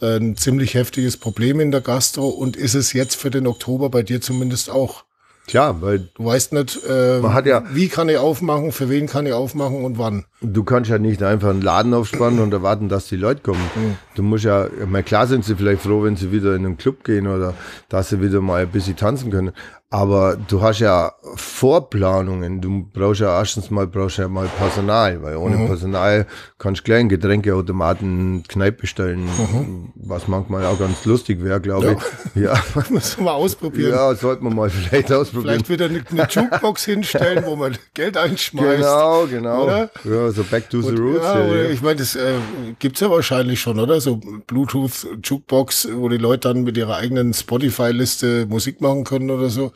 äh, 0.00 0.16
ein 0.16 0.36
ziemlich 0.36 0.74
heftiges 0.74 1.16
Problem 1.16 1.60
in 1.60 1.70
der 1.70 1.80
Gastro 1.80 2.28
und 2.28 2.56
ist 2.56 2.74
es 2.74 2.92
jetzt 2.92 3.16
für 3.16 3.30
den 3.30 3.46
Oktober 3.46 3.88
bei 3.88 4.02
dir 4.02 4.20
zumindest 4.20 4.70
auch. 4.70 5.05
Tja, 5.46 5.80
weil 5.80 6.08
du 6.14 6.24
weißt 6.24 6.52
nicht, 6.54 6.80
äh, 6.88 7.20
man 7.20 7.32
hat 7.32 7.46
ja, 7.46 7.62
wie 7.72 7.88
kann 7.88 8.08
ich 8.08 8.18
aufmachen, 8.18 8.72
für 8.72 8.88
wen 8.90 9.06
kann 9.06 9.26
ich 9.26 9.32
aufmachen 9.32 9.84
und 9.84 9.96
wann. 9.96 10.24
Du 10.40 10.64
kannst 10.64 10.90
ja 10.90 10.98
nicht 10.98 11.22
einfach 11.22 11.50
einen 11.50 11.62
Laden 11.62 11.94
aufspannen 11.94 12.40
und 12.40 12.52
erwarten, 12.52 12.88
dass 12.88 13.06
die 13.06 13.16
Leute 13.16 13.42
kommen. 13.42 13.62
Mhm. 13.76 13.96
Du 14.16 14.22
musst 14.24 14.44
ja, 14.44 14.66
mal 14.86 15.04
klar 15.04 15.28
sind 15.28 15.44
sie 15.44 15.54
vielleicht 15.54 15.82
froh, 15.82 16.02
wenn 16.02 16.16
sie 16.16 16.32
wieder 16.32 16.56
in 16.56 16.66
einen 16.66 16.76
Club 16.76 17.04
gehen 17.04 17.28
oder 17.28 17.54
dass 17.88 18.08
sie 18.08 18.20
wieder 18.20 18.40
mal 18.40 18.62
ein 18.62 18.70
bisschen 18.70 18.96
tanzen 18.96 19.30
können. 19.30 19.52
Aber 19.96 20.36
du 20.36 20.60
hast 20.60 20.80
ja 20.80 21.14
Vorplanungen. 21.36 22.60
Du 22.60 22.86
brauchst 22.92 23.22
ja 23.22 23.38
erstens 23.38 23.70
mal 23.70 23.86
brauchst 23.86 24.18
ja 24.18 24.28
mal 24.28 24.46
Personal, 24.58 25.22
weil 25.22 25.36
ohne 25.36 25.56
mhm. 25.56 25.68
Personal 25.68 26.26
kannst 26.58 26.80
du 26.80 26.84
gleich 26.84 27.00
einen 27.00 27.08
Getränkeautomaten 27.08 28.42
Kneipe 28.46 28.82
bestellen, 28.82 29.24
mhm. 29.24 29.92
was 29.94 30.28
manchmal 30.28 30.66
auch 30.66 30.78
ganz 30.78 31.02
lustig 31.06 31.42
wäre, 31.42 31.62
glaube 31.62 31.96
ich. 32.34 32.42
Ja. 32.42 32.62
Müssen 32.90 33.20
wir 33.20 33.24
mal 33.24 33.32
ausprobieren. 33.32 33.92
Ja, 33.92 34.14
sollten 34.14 34.44
wir 34.44 34.54
mal 34.54 34.68
vielleicht 34.68 35.10
ausprobieren. 35.10 35.64
Vielleicht 35.64 35.70
wieder 35.70 35.86
eine, 35.86 36.04
eine 36.10 36.28
Jukebox 36.30 36.84
hinstellen, 36.84 37.44
wo 37.46 37.56
man 37.56 37.78
Geld 37.94 38.18
einschmeißt. 38.18 38.76
Genau, 38.76 39.26
genau. 39.26 39.64
Oder? 39.64 39.90
Ja, 40.04 40.30
so 40.30 40.44
back 40.44 40.68
to 40.68 40.82
the 40.82 40.88
Und, 40.88 40.98
roots. 40.98 41.24
Ja, 41.24 41.46
ja, 41.46 41.70
ich 41.70 41.80
meine, 41.80 41.96
das 41.96 42.14
äh, 42.16 42.34
gibt's 42.78 43.00
ja 43.00 43.08
wahrscheinlich 43.08 43.62
schon, 43.62 43.80
oder? 43.80 43.98
So 44.02 44.20
Bluetooth 44.46 45.06
Jukebox, 45.24 45.88
wo 45.94 46.10
die 46.10 46.18
Leute 46.18 46.48
dann 46.48 46.64
mit 46.64 46.76
ihrer 46.76 46.96
eigenen 46.96 47.32
Spotify-Liste 47.32 48.44
Musik 48.44 48.82
machen 48.82 49.04
können 49.04 49.30
oder 49.30 49.48
so. 49.48 49.72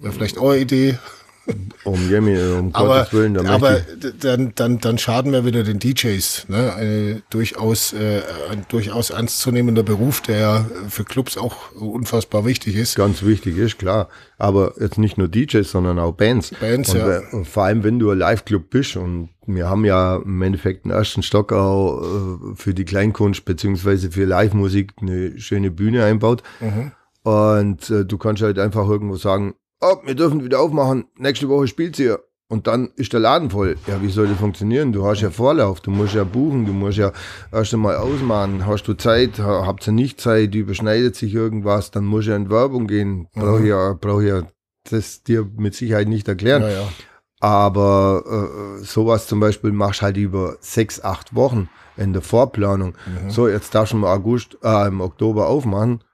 Wäre 0.00 0.12
vielleicht 0.12 0.38
eure 0.38 0.58
Idee. 0.58 0.98
Um 1.84 2.08
Jemmy, 2.08 2.38
um 2.38 2.72
aber, 2.72 2.98
Gottes 2.98 3.12
Willen. 3.12 3.34
Dann 3.34 3.46
aber 3.48 3.80
dann, 4.20 4.52
dann, 4.54 4.78
dann 4.78 4.98
schaden 4.98 5.32
wir 5.32 5.44
wieder 5.44 5.64
den 5.64 5.80
DJs. 5.80 6.46
Ne? 6.48 6.72
Eine 6.74 7.22
durchaus, 7.30 7.92
äh, 7.92 8.22
ein 8.50 8.64
durchaus 8.68 9.10
ernstzunehmender 9.10 9.82
Beruf, 9.82 10.20
der 10.20 10.66
für 10.88 11.04
Clubs 11.04 11.36
auch 11.36 11.72
unfassbar 11.72 12.44
wichtig 12.44 12.76
ist. 12.76 12.94
Ganz 12.94 13.24
wichtig 13.24 13.58
ist, 13.58 13.78
klar. 13.78 14.08
Aber 14.38 14.74
jetzt 14.78 14.98
nicht 14.98 15.18
nur 15.18 15.26
DJs, 15.26 15.68
sondern 15.68 15.98
auch 15.98 16.12
Bands. 16.12 16.52
Bands, 16.60 16.90
und, 16.90 16.98
ja. 16.98 17.20
Und 17.32 17.48
vor 17.48 17.64
allem, 17.64 17.82
wenn 17.82 17.98
du 17.98 18.10
ein 18.10 18.18
Live-Club 18.18 18.70
bist 18.70 18.96
und 18.96 19.30
wir 19.46 19.68
haben 19.68 19.84
ja 19.84 20.16
im 20.16 20.40
Endeffekt 20.42 20.84
einen 20.84 20.94
ersten 20.94 21.24
Stock 21.24 21.52
auch 21.52 22.02
äh, 22.02 22.54
für 22.54 22.72
die 22.72 22.84
Kleinkunst 22.84 23.44
beziehungsweise 23.44 24.12
für 24.12 24.24
Live-Musik 24.24 24.92
eine 25.00 25.38
schöne 25.40 25.72
Bühne 25.72 26.04
einbaut. 26.04 26.44
Mhm. 26.60 26.92
Und 27.24 27.90
äh, 27.90 28.04
du 28.04 28.18
kannst 28.18 28.42
halt 28.42 28.60
einfach 28.60 28.88
irgendwo 28.88 29.16
sagen, 29.16 29.54
oh, 29.82 29.96
wir 30.04 30.14
dürfen 30.14 30.44
wieder 30.44 30.60
aufmachen, 30.60 31.06
nächste 31.16 31.48
Woche 31.48 31.66
spielt 31.66 31.98
ihr. 31.98 32.20
Und 32.48 32.66
dann 32.66 32.90
ist 32.96 33.14
der 33.14 33.20
Laden 33.20 33.48
voll. 33.48 33.78
Ja, 33.86 34.02
wie 34.02 34.10
soll 34.10 34.28
das 34.28 34.36
funktionieren? 34.36 34.92
Du 34.92 35.06
hast 35.06 35.22
ja 35.22 35.30
Vorlauf, 35.30 35.80
du 35.80 35.90
musst 35.90 36.14
ja 36.14 36.22
buchen, 36.22 36.66
du 36.66 36.74
musst 36.74 36.98
ja 36.98 37.10
erst 37.50 37.72
einmal 37.72 37.96
ausmachen. 37.96 38.66
Hast 38.66 38.86
du 38.86 38.92
Zeit, 38.92 39.38
habt 39.38 39.86
ihr 39.86 39.94
nicht 39.94 40.20
Zeit, 40.20 40.54
überschneidet 40.54 41.16
sich 41.16 41.32
irgendwas, 41.32 41.92
dann 41.92 42.04
muss 42.04 42.26
ja 42.26 42.36
in 42.36 42.50
Werbung 42.50 42.86
gehen. 42.86 43.26
Brauche 43.32 43.60
mhm. 43.60 43.66
ja, 43.66 43.92
brauch 43.94 44.20
ja 44.20 44.42
das 44.90 45.22
dir 45.22 45.48
mit 45.56 45.74
Sicherheit 45.74 46.08
nicht 46.08 46.28
erklären. 46.28 46.62
Ja, 46.62 46.68
ja. 46.68 46.88
Aber 47.40 48.78
äh, 48.78 48.84
sowas 48.84 49.26
zum 49.28 49.40
Beispiel 49.40 49.72
machst 49.72 50.02
halt 50.02 50.18
über 50.18 50.58
sechs, 50.60 51.02
acht 51.02 51.34
Wochen 51.34 51.70
in 51.96 52.12
der 52.12 52.20
Vorplanung. 52.20 52.94
Mhm. 53.06 53.30
So, 53.30 53.48
jetzt 53.48 53.74
darfst 53.74 53.94
du 53.94 53.96
im 53.96 54.04
August, 54.04 54.58
äh, 54.62 54.88
im 54.88 55.00
Oktober 55.00 55.46
aufmachen 55.46 56.04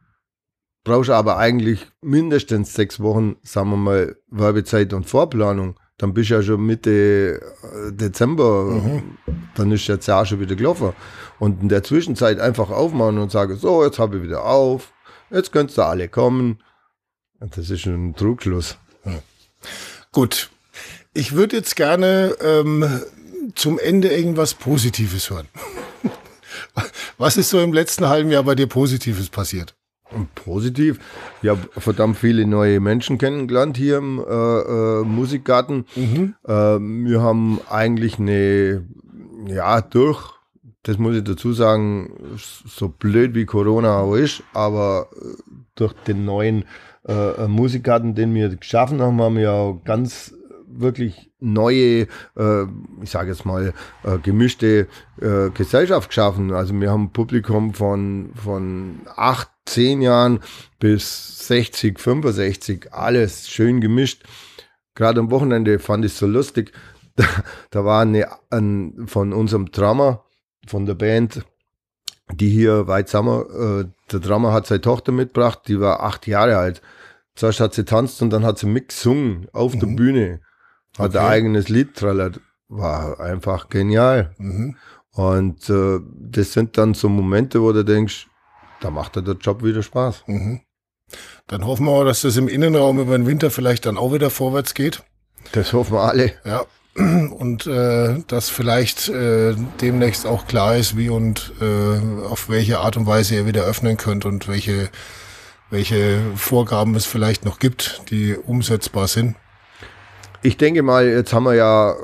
brauchst 0.85 1.11
aber 1.11 1.39
eigentlich 1.39 1.87
mindestens 2.01 2.75
sechs 2.75 3.01
Wochen, 3.01 3.37
sagen 3.43 3.71
wir 3.71 3.77
mal, 3.77 4.17
Werbezeit 4.29 4.93
und 4.93 5.09
Vorplanung. 5.09 5.79
Dann 5.99 6.15
bist 6.15 6.31
du 6.31 6.35
ja 6.35 6.43
schon 6.43 6.65
Mitte 6.65 7.41
äh, 7.63 7.93
Dezember, 7.93 8.65
mhm. 8.65 9.19
dann 9.57 9.73
ist 9.73 9.87
jetzt 9.89 10.07
ja 10.07 10.25
schon 10.25 10.41
wieder 10.41 10.55
gelaufen. 10.55 10.93
Und 11.41 11.61
in 11.63 11.69
der 11.69 11.83
Zwischenzeit 11.83 12.39
einfach 12.39 12.71
aufmachen 12.71 13.19
und 13.19 13.33
sagen, 13.33 13.57
so, 13.57 13.85
jetzt 13.85 13.99
habe 13.99 14.19
ich 14.19 14.23
wieder 14.23 14.45
auf, 14.45 14.93
jetzt 15.31 15.53
könnt 15.53 15.77
ihr 15.77 15.87
alle 15.87 16.09
kommen. 16.09 16.63
Das 17.41 17.71
ist 17.71 17.81
schon 17.81 18.11
ein 18.11 18.15
Trugschluss. 18.15 18.79
Mhm. 19.05 19.19
Gut. 20.13 20.51
Ich 21.15 21.33
würde 21.33 21.57
jetzt 21.57 21.75
gerne 21.75 22.37
ähm, 22.41 23.03
zum 23.55 23.79
Ende 23.79 24.09
irgendwas 24.09 24.55
Positives 24.55 25.31
hören. 25.31 25.49
Was 27.19 27.37
ist 27.37 27.51
so 27.51 27.61
im 27.61 27.73
letzten 27.73 28.09
halben 28.09 28.31
Jahr 28.31 28.45
bei 28.45 28.55
dir 28.55 28.69
Positives 28.69 29.29
passiert? 29.29 29.75
Positiv. 30.35 30.99
Ich 31.43 31.49
habe 31.49 31.61
verdammt 31.77 32.17
viele 32.17 32.47
neue 32.47 32.81
Menschen 32.81 33.19
kennengelernt 33.19 33.77
hier 33.77 33.99
im 33.99 34.19
äh, 34.19 34.23
äh, 34.23 35.05
Musikgarten. 35.05 35.85
Mhm. 35.97 36.35
Äh, 36.47 36.53
wir 36.53 37.21
haben 37.21 37.61
eigentlich 37.69 38.19
eine, 38.19 38.87
ja, 39.47 39.81
durch, 39.81 40.35
das 40.83 40.99
muss 40.99 41.17
ich 41.17 41.25
dazu 41.25 41.53
sagen, 41.53 42.37
so 42.37 42.89
blöd 42.89 43.35
wie 43.35 43.45
Corona 43.45 43.99
auch 43.99 44.15
ist, 44.15 44.43
aber 44.55 45.09
äh, 45.15 45.27
durch 45.75 45.93
den 46.07 46.25
neuen 46.25 46.65
äh, 47.07 47.47
Musikgarten, 47.47 48.15
den 48.15 48.35
wir 48.35 48.49
geschaffen 48.49 49.01
haben, 49.01 49.21
haben 49.21 49.37
wir 49.37 49.53
auch 49.53 49.81
ganz 49.85 50.35
wirklich 50.81 51.31
neue, 51.41 52.07
äh, 52.37 52.65
ich 53.03 53.11
sage 53.11 53.31
jetzt 53.31 53.45
mal, 53.45 53.73
äh, 54.05 54.19
gemischte 54.19 54.89
äh, 55.21 55.51
Gesellschaft 55.51 56.09
geschaffen. 56.09 56.53
Also 56.53 56.75
wir 56.75 56.91
haben 56.91 57.05
ein 57.05 57.13
Publikum 57.13 57.75
von, 57.75 58.31
von 58.35 59.01
acht, 59.17 59.51
zehn 59.67 60.03
Jahren 60.03 60.41
bis 60.79 61.47
60, 61.49 61.99
65, 61.99 62.93
alles 62.93 63.49
schön 63.49 63.81
gemischt. 63.81 64.25
Gerade 64.95 65.21
am 65.21 65.31
Wochenende 65.31 65.79
fand 65.79 66.05
ich 66.05 66.13
es 66.13 66.19
so 66.19 66.27
lustig. 66.27 66.73
Da, 67.19 67.25
da 67.71 67.85
war 67.85 68.03
eine, 68.03 68.29
ein, 68.51 69.09
von 69.09 69.33
unserem 69.33 69.73
Drummer, 69.73 70.25
von 70.69 70.87
der 70.87 70.95
Band, 70.95 71.45
die 72.33 72.49
hier 72.49 72.87
weit 72.87 73.09
Sommer, 73.09 73.47
äh, 73.51 73.85
der 74.13 74.21
Drummer 74.21 74.53
hat 74.53 74.69
seine 74.69 74.83
Tochter 74.83 75.11
mitgebracht, 75.11 75.63
die 75.67 75.81
war 75.81 76.05
acht 76.05 76.29
Jahre 76.29 76.59
alt. 76.59 76.81
Zuerst 77.35 77.61
hat 77.61 77.75
sie 77.75 77.85
tanzt 77.85 78.23
und 78.23 78.31
dann 78.31 78.45
hat 78.45 78.59
sie 78.59 78.67
mitgesungen 78.67 79.49
auf 79.53 79.75
mhm. 79.75 79.81
der 79.81 79.87
Bühne. 79.89 80.41
Hat 80.99 81.11
okay. 81.11 81.19
ein 81.19 81.27
eigenes 81.27 81.69
Lied 81.69 81.95
trallert. 81.95 82.41
War 82.69 83.21
einfach 83.21 83.69
genial. 83.69 84.35
Mhm. 84.39 84.77
Und 85.13 85.69
äh, 85.71 86.01
das 86.15 86.53
sind 86.53 86.77
dann 86.79 86.95
so 86.95 87.09
Momente, 87.09 87.63
wo 87.63 87.73
du 87.73 87.85
denkst, 87.85 88.29
da 88.81 88.91
macht 88.91 89.17
er 89.17 89.23
der 89.23 89.35
Job 89.35 89.65
wieder 89.65 89.83
Spaß. 89.83 90.25
Mhm. 90.27 90.61
Dann 91.47 91.67
hoffen 91.67 91.87
wir, 91.87 92.05
dass 92.05 92.23
das 92.23 92.37
im 92.37 92.49
Innenraum 92.49 92.99
über 92.99 93.17
den 93.17 93.27
Winter 93.27 93.51
vielleicht 93.51 93.87
dann 93.87 93.97
auch 93.97 94.13
wieder 94.13 94.31
vorwärts 94.31 94.75
geht. 94.75 95.03
Das 95.53 95.73
hoffen 95.73 95.95
wir 95.95 96.03
alle. 96.03 96.33
Ja. 96.45 96.65
Und 96.95 97.67
äh, 97.67 98.23
dass 98.27 98.51
vielleicht 98.51 99.09
äh, 99.09 99.55
demnächst 99.81 100.27
auch 100.27 100.47
klar 100.47 100.77
ist, 100.77 100.97
wie 100.97 101.09
und 101.09 101.53
äh, 101.61 102.25
auf 102.25 102.49
welche 102.49 102.81
Art 102.81 102.97
und 102.97 103.07
Weise 103.07 103.37
ihr 103.37 103.47
wieder 103.47 103.63
öffnen 103.63 103.97
könnt 103.97 104.25
und 104.25 104.49
welche, 104.49 104.89
welche 105.71 106.21
Vorgaben 106.35 106.97
es 106.97 107.07
vielleicht 107.07 107.45
noch 107.45 107.61
gibt, 107.61 108.03
die 108.11 108.37
umsetzbar 108.37 109.07
sind. 109.07 109.37
Ich 110.43 110.57
denke 110.57 110.83
mal, 110.83 111.07
jetzt 111.09 111.33
haben 111.33 111.45
wir 111.45 111.55
ja, 111.55 111.97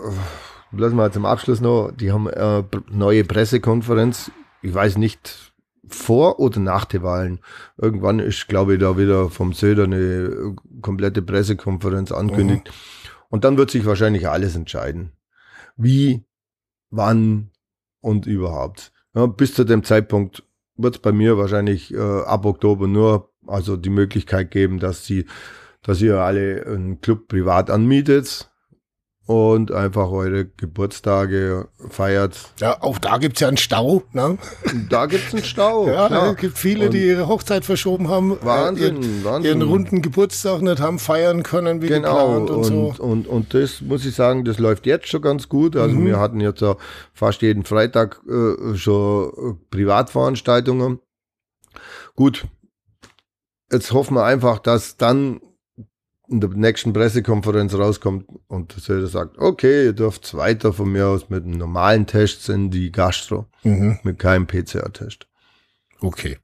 lassen 0.72 0.96
wir 0.96 1.12
zum 1.12 1.24
Abschluss 1.24 1.60
noch, 1.60 1.92
die 1.92 2.10
haben 2.10 2.28
äh, 2.28 2.64
neue 2.90 3.24
Pressekonferenz. 3.24 4.30
Ich 4.62 4.74
weiß 4.74 4.98
nicht, 4.98 5.52
vor 5.86 6.40
oder 6.40 6.58
nach 6.60 6.84
den 6.84 7.02
Wahlen. 7.02 7.40
Irgendwann 7.76 8.18
ist, 8.18 8.48
glaube 8.48 8.74
ich, 8.74 8.80
da 8.80 8.98
wieder 8.98 9.30
vom 9.30 9.52
Söder 9.52 9.84
eine 9.84 10.56
komplette 10.80 11.22
Pressekonferenz 11.22 12.10
angekündigt. 12.10 12.66
Mhm. 12.66 12.72
Und 13.28 13.44
dann 13.44 13.56
wird 13.56 13.70
sich 13.70 13.84
wahrscheinlich 13.86 14.28
alles 14.28 14.56
entscheiden. 14.56 15.12
Wie, 15.76 16.24
wann 16.90 17.50
und 18.00 18.26
überhaupt. 18.26 18.92
Ja, 19.14 19.26
bis 19.26 19.54
zu 19.54 19.64
dem 19.64 19.84
Zeitpunkt 19.84 20.42
wird 20.76 20.96
es 20.96 21.02
bei 21.02 21.12
mir 21.12 21.38
wahrscheinlich 21.38 21.94
äh, 21.94 21.98
ab 21.98 22.44
Oktober 22.46 22.88
nur 22.88 23.30
also 23.46 23.76
die 23.76 23.90
Möglichkeit 23.90 24.50
geben, 24.50 24.80
dass 24.80 25.04
sie 25.04 25.26
dass 25.84 26.00
ihr 26.00 26.18
alle 26.18 26.64
einen 26.66 27.00
Club 27.00 27.28
privat 27.28 27.70
anmietet. 27.70 28.50
und 29.26 29.72
einfach 29.72 30.10
eure 30.10 30.44
Geburtstage 30.44 31.68
feiert. 31.88 32.36
Ja, 32.60 32.82
auch 32.82 32.98
da 32.98 33.16
gibt's 33.16 33.40
ja 33.40 33.48
einen 33.48 33.56
Stau. 33.56 34.02
Ne? 34.12 34.36
Da 34.90 35.06
gibt's 35.06 35.32
einen 35.32 35.42
Stau. 35.42 35.86
ja, 35.88 36.08
klar. 36.08 36.32
es 36.32 36.36
gibt 36.36 36.58
viele, 36.58 36.84
Und 36.86 36.92
die 36.92 37.06
ihre 37.06 37.26
Hochzeit 37.26 37.64
verschoben 37.64 38.08
haben, 38.08 38.36
Wahnsinn, 38.42 38.96
äh, 39.02 39.06
ihren, 39.06 39.24
Wahnsinn. 39.24 39.60
ihren 39.60 39.62
runden 39.70 40.02
Geburtstag 40.02 40.60
nicht 40.60 40.78
haben 40.78 40.98
feiern 40.98 41.42
können 41.42 41.80
wie 41.80 41.86
Genau, 41.86 42.40
geplant 42.40 42.50
und, 42.50 42.56
und, 42.56 42.64
so. 42.96 43.02
und, 43.02 43.26
und 43.26 43.54
das 43.54 43.80
muss 43.80 44.04
ich 44.04 44.14
sagen, 44.14 44.44
das 44.44 44.58
läuft 44.58 44.84
jetzt 44.84 45.08
schon 45.08 45.22
ganz 45.22 45.48
gut. 45.48 45.74
Also 45.74 45.96
Mhm. 45.96 46.04
wir 46.04 46.20
hatten 46.20 46.40
jetzt 46.42 46.62
auch 46.62 46.76
fast 47.14 47.40
jeden 47.40 47.64
Freitag 47.64 48.20
äh, 48.28 48.76
schon 48.76 49.28
äh, 49.30 49.54
Privatveranstaltungen. 49.70 51.00
Gut, 52.14 52.44
jetzt 53.72 53.90
hoffen 53.92 54.16
wir 54.16 54.24
einfach, 54.24 54.58
dass 54.58 54.98
dann 54.98 55.40
in 56.28 56.40
der 56.40 56.50
nächsten 56.50 56.92
Pressekonferenz 56.92 57.74
rauskommt 57.74 58.24
und 58.48 58.76
dass 58.76 58.88
er 58.88 59.06
sagt, 59.06 59.38
okay, 59.38 59.84
ihr 59.86 59.92
dürft 59.92 60.34
weiter 60.34 60.72
von 60.72 60.90
mir 60.90 61.06
aus 61.08 61.28
mit 61.28 61.44
einem 61.44 61.58
normalen 61.58 62.06
Test 62.06 62.48
in 62.48 62.70
die 62.70 62.90
Gastro, 62.92 63.46
Mhm. 63.62 63.98
mit 64.02 64.18
keinem 64.18 64.46
PCR-Test. 64.46 65.26
Okay. 66.00 66.38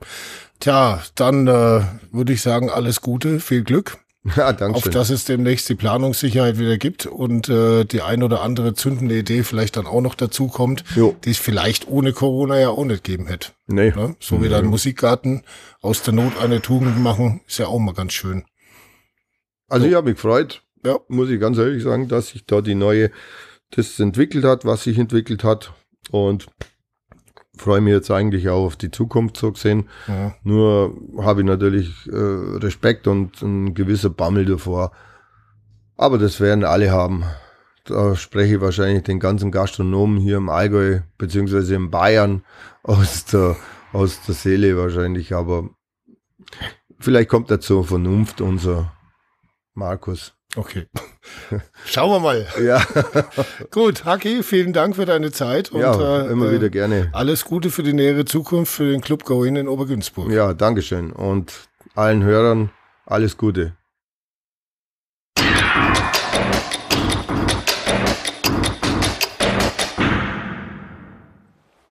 Tja, 0.58 1.02
dann 1.14 1.46
äh, 1.46 1.82
würde 2.12 2.32
ich 2.32 2.42
sagen, 2.42 2.68
alles 2.70 3.00
Gute, 3.00 3.40
viel 3.40 3.62
Glück. 3.64 3.98
Ja, 4.36 4.52
danke 4.52 4.76
Auf 4.76 4.84
dass 4.84 5.08
es 5.08 5.24
demnächst 5.24 5.66
die 5.70 5.74
Planungssicherheit 5.74 6.58
wieder 6.58 6.76
gibt 6.76 7.06
und 7.06 7.48
äh, 7.48 7.84
die 7.86 8.02
ein 8.02 8.22
oder 8.22 8.42
andere 8.42 8.74
zündende 8.74 9.18
Idee 9.18 9.44
vielleicht 9.44 9.78
dann 9.78 9.86
auch 9.86 10.02
noch 10.02 10.14
dazu 10.14 10.48
kommt, 10.48 10.84
Jo. 10.94 11.16
die 11.24 11.30
es 11.30 11.38
vielleicht 11.38 11.88
ohne 11.88 12.12
Corona 12.12 12.60
ja 12.60 12.68
auch 12.68 12.84
nicht 12.84 13.02
geben 13.02 13.28
hätte. 13.28 13.52
Nee. 13.66 13.92
Ne? 13.96 14.16
So 14.20 14.42
wie 14.42 14.50
dein 14.50 14.66
Musikgarten 14.66 15.42
aus 15.80 16.02
der 16.02 16.12
Not 16.12 16.34
eine 16.38 16.60
Tugend 16.60 17.00
machen, 17.02 17.40
ist 17.46 17.58
ja 17.60 17.68
auch 17.68 17.78
mal 17.78 17.94
ganz 17.94 18.12
schön. 18.12 18.44
Also 19.70 19.86
ich 19.86 19.94
habe 19.94 20.08
mich 20.08 20.16
gefreut, 20.16 20.62
Ja. 20.84 20.98
muss 21.08 21.30
ich 21.30 21.40
ganz 21.40 21.58
ehrlich 21.58 21.82
sagen, 21.82 22.08
dass 22.08 22.28
sich 22.28 22.44
da 22.46 22.60
die 22.60 22.74
neue, 22.74 23.10
das 23.70 23.98
entwickelt 24.00 24.44
hat, 24.44 24.64
was 24.64 24.84
sich 24.84 24.98
entwickelt 24.98 25.44
hat 25.44 25.72
und 26.10 26.46
freue 27.56 27.80
mich 27.80 27.92
jetzt 27.92 28.10
eigentlich 28.10 28.48
auch 28.48 28.64
auf 28.66 28.76
die 28.76 28.90
Zukunft 28.90 29.36
so 29.36 29.52
gesehen. 29.52 29.88
Ja. 30.08 30.34
Nur 30.42 30.96
habe 31.18 31.40
ich 31.42 31.46
natürlich 31.46 32.06
äh, 32.08 32.16
Respekt 32.16 33.06
und 33.06 33.40
ein 33.42 33.74
gewisser 33.74 34.10
Bammel 34.10 34.46
davor. 34.46 34.92
Aber 35.96 36.16
das 36.18 36.40
werden 36.40 36.64
alle 36.64 36.90
haben. 36.90 37.24
Da 37.84 38.16
spreche 38.16 38.54
ich 38.56 38.60
wahrscheinlich 38.60 39.02
den 39.02 39.20
ganzen 39.20 39.50
Gastronomen 39.50 40.18
hier 40.18 40.38
im 40.38 40.48
Allgäu 40.48 41.00
beziehungsweise 41.18 41.74
in 41.74 41.90
Bayern 41.90 42.42
aus 42.82 43.26
der, 43.26 43.56
aus 43.92 44.20
der 44.26 44.34
Seele 44.34 44.76
wahrscheinlich. 44.76 45.34
Aber 45.34 45.68
vielleicht 46.98 47.28
kommt 47.28 47.50
zur 47.62 47.84
Vernunft, 47.84 48.40
unser 48.40 48.92
Markus. 49.74 50.34
Okay. 50.56 50.86
Schauen 51.86 52.10
wir 52.10 52.20
mal. 52.20 52.46
Ja. 52.60 52.84
Gut, 53.70 54.04
Haki, 54.04 54.42
vielen 54.42 54.72
Dank 54.72 54.96
für 54.96 55.06
deine 55.06 55.30
Zeit. 55.30 55.70
Und, 55.70 55.80
ja, 55.80 56.26
immer 56.26 56.46
äh, 56.46 56.52
wieder 56.52 56.70
gerne. 56.70 57.08
Alles 57.12 57.44
Gute 57.44 57.70
für 57.70 57.84
die 57.84 57.92
nähere 57.92 58.24
Zukunft 58.24 58.72
für 58.72 58.90
den 58.90 59.00
Club 59.00 59.24
Go 59.24 59.44
in 59.44 59.54
in 59.56 59.68
Obergünzburg. 59.68 60.30
Ja, 60.30 60.52
Dankeschön. 60.54 61.12
Und 61.12 61.68
allen 61.94 62.24
Hörern 62.24 62.70
alles 63.06 63.36
Gute. 63.36 63.76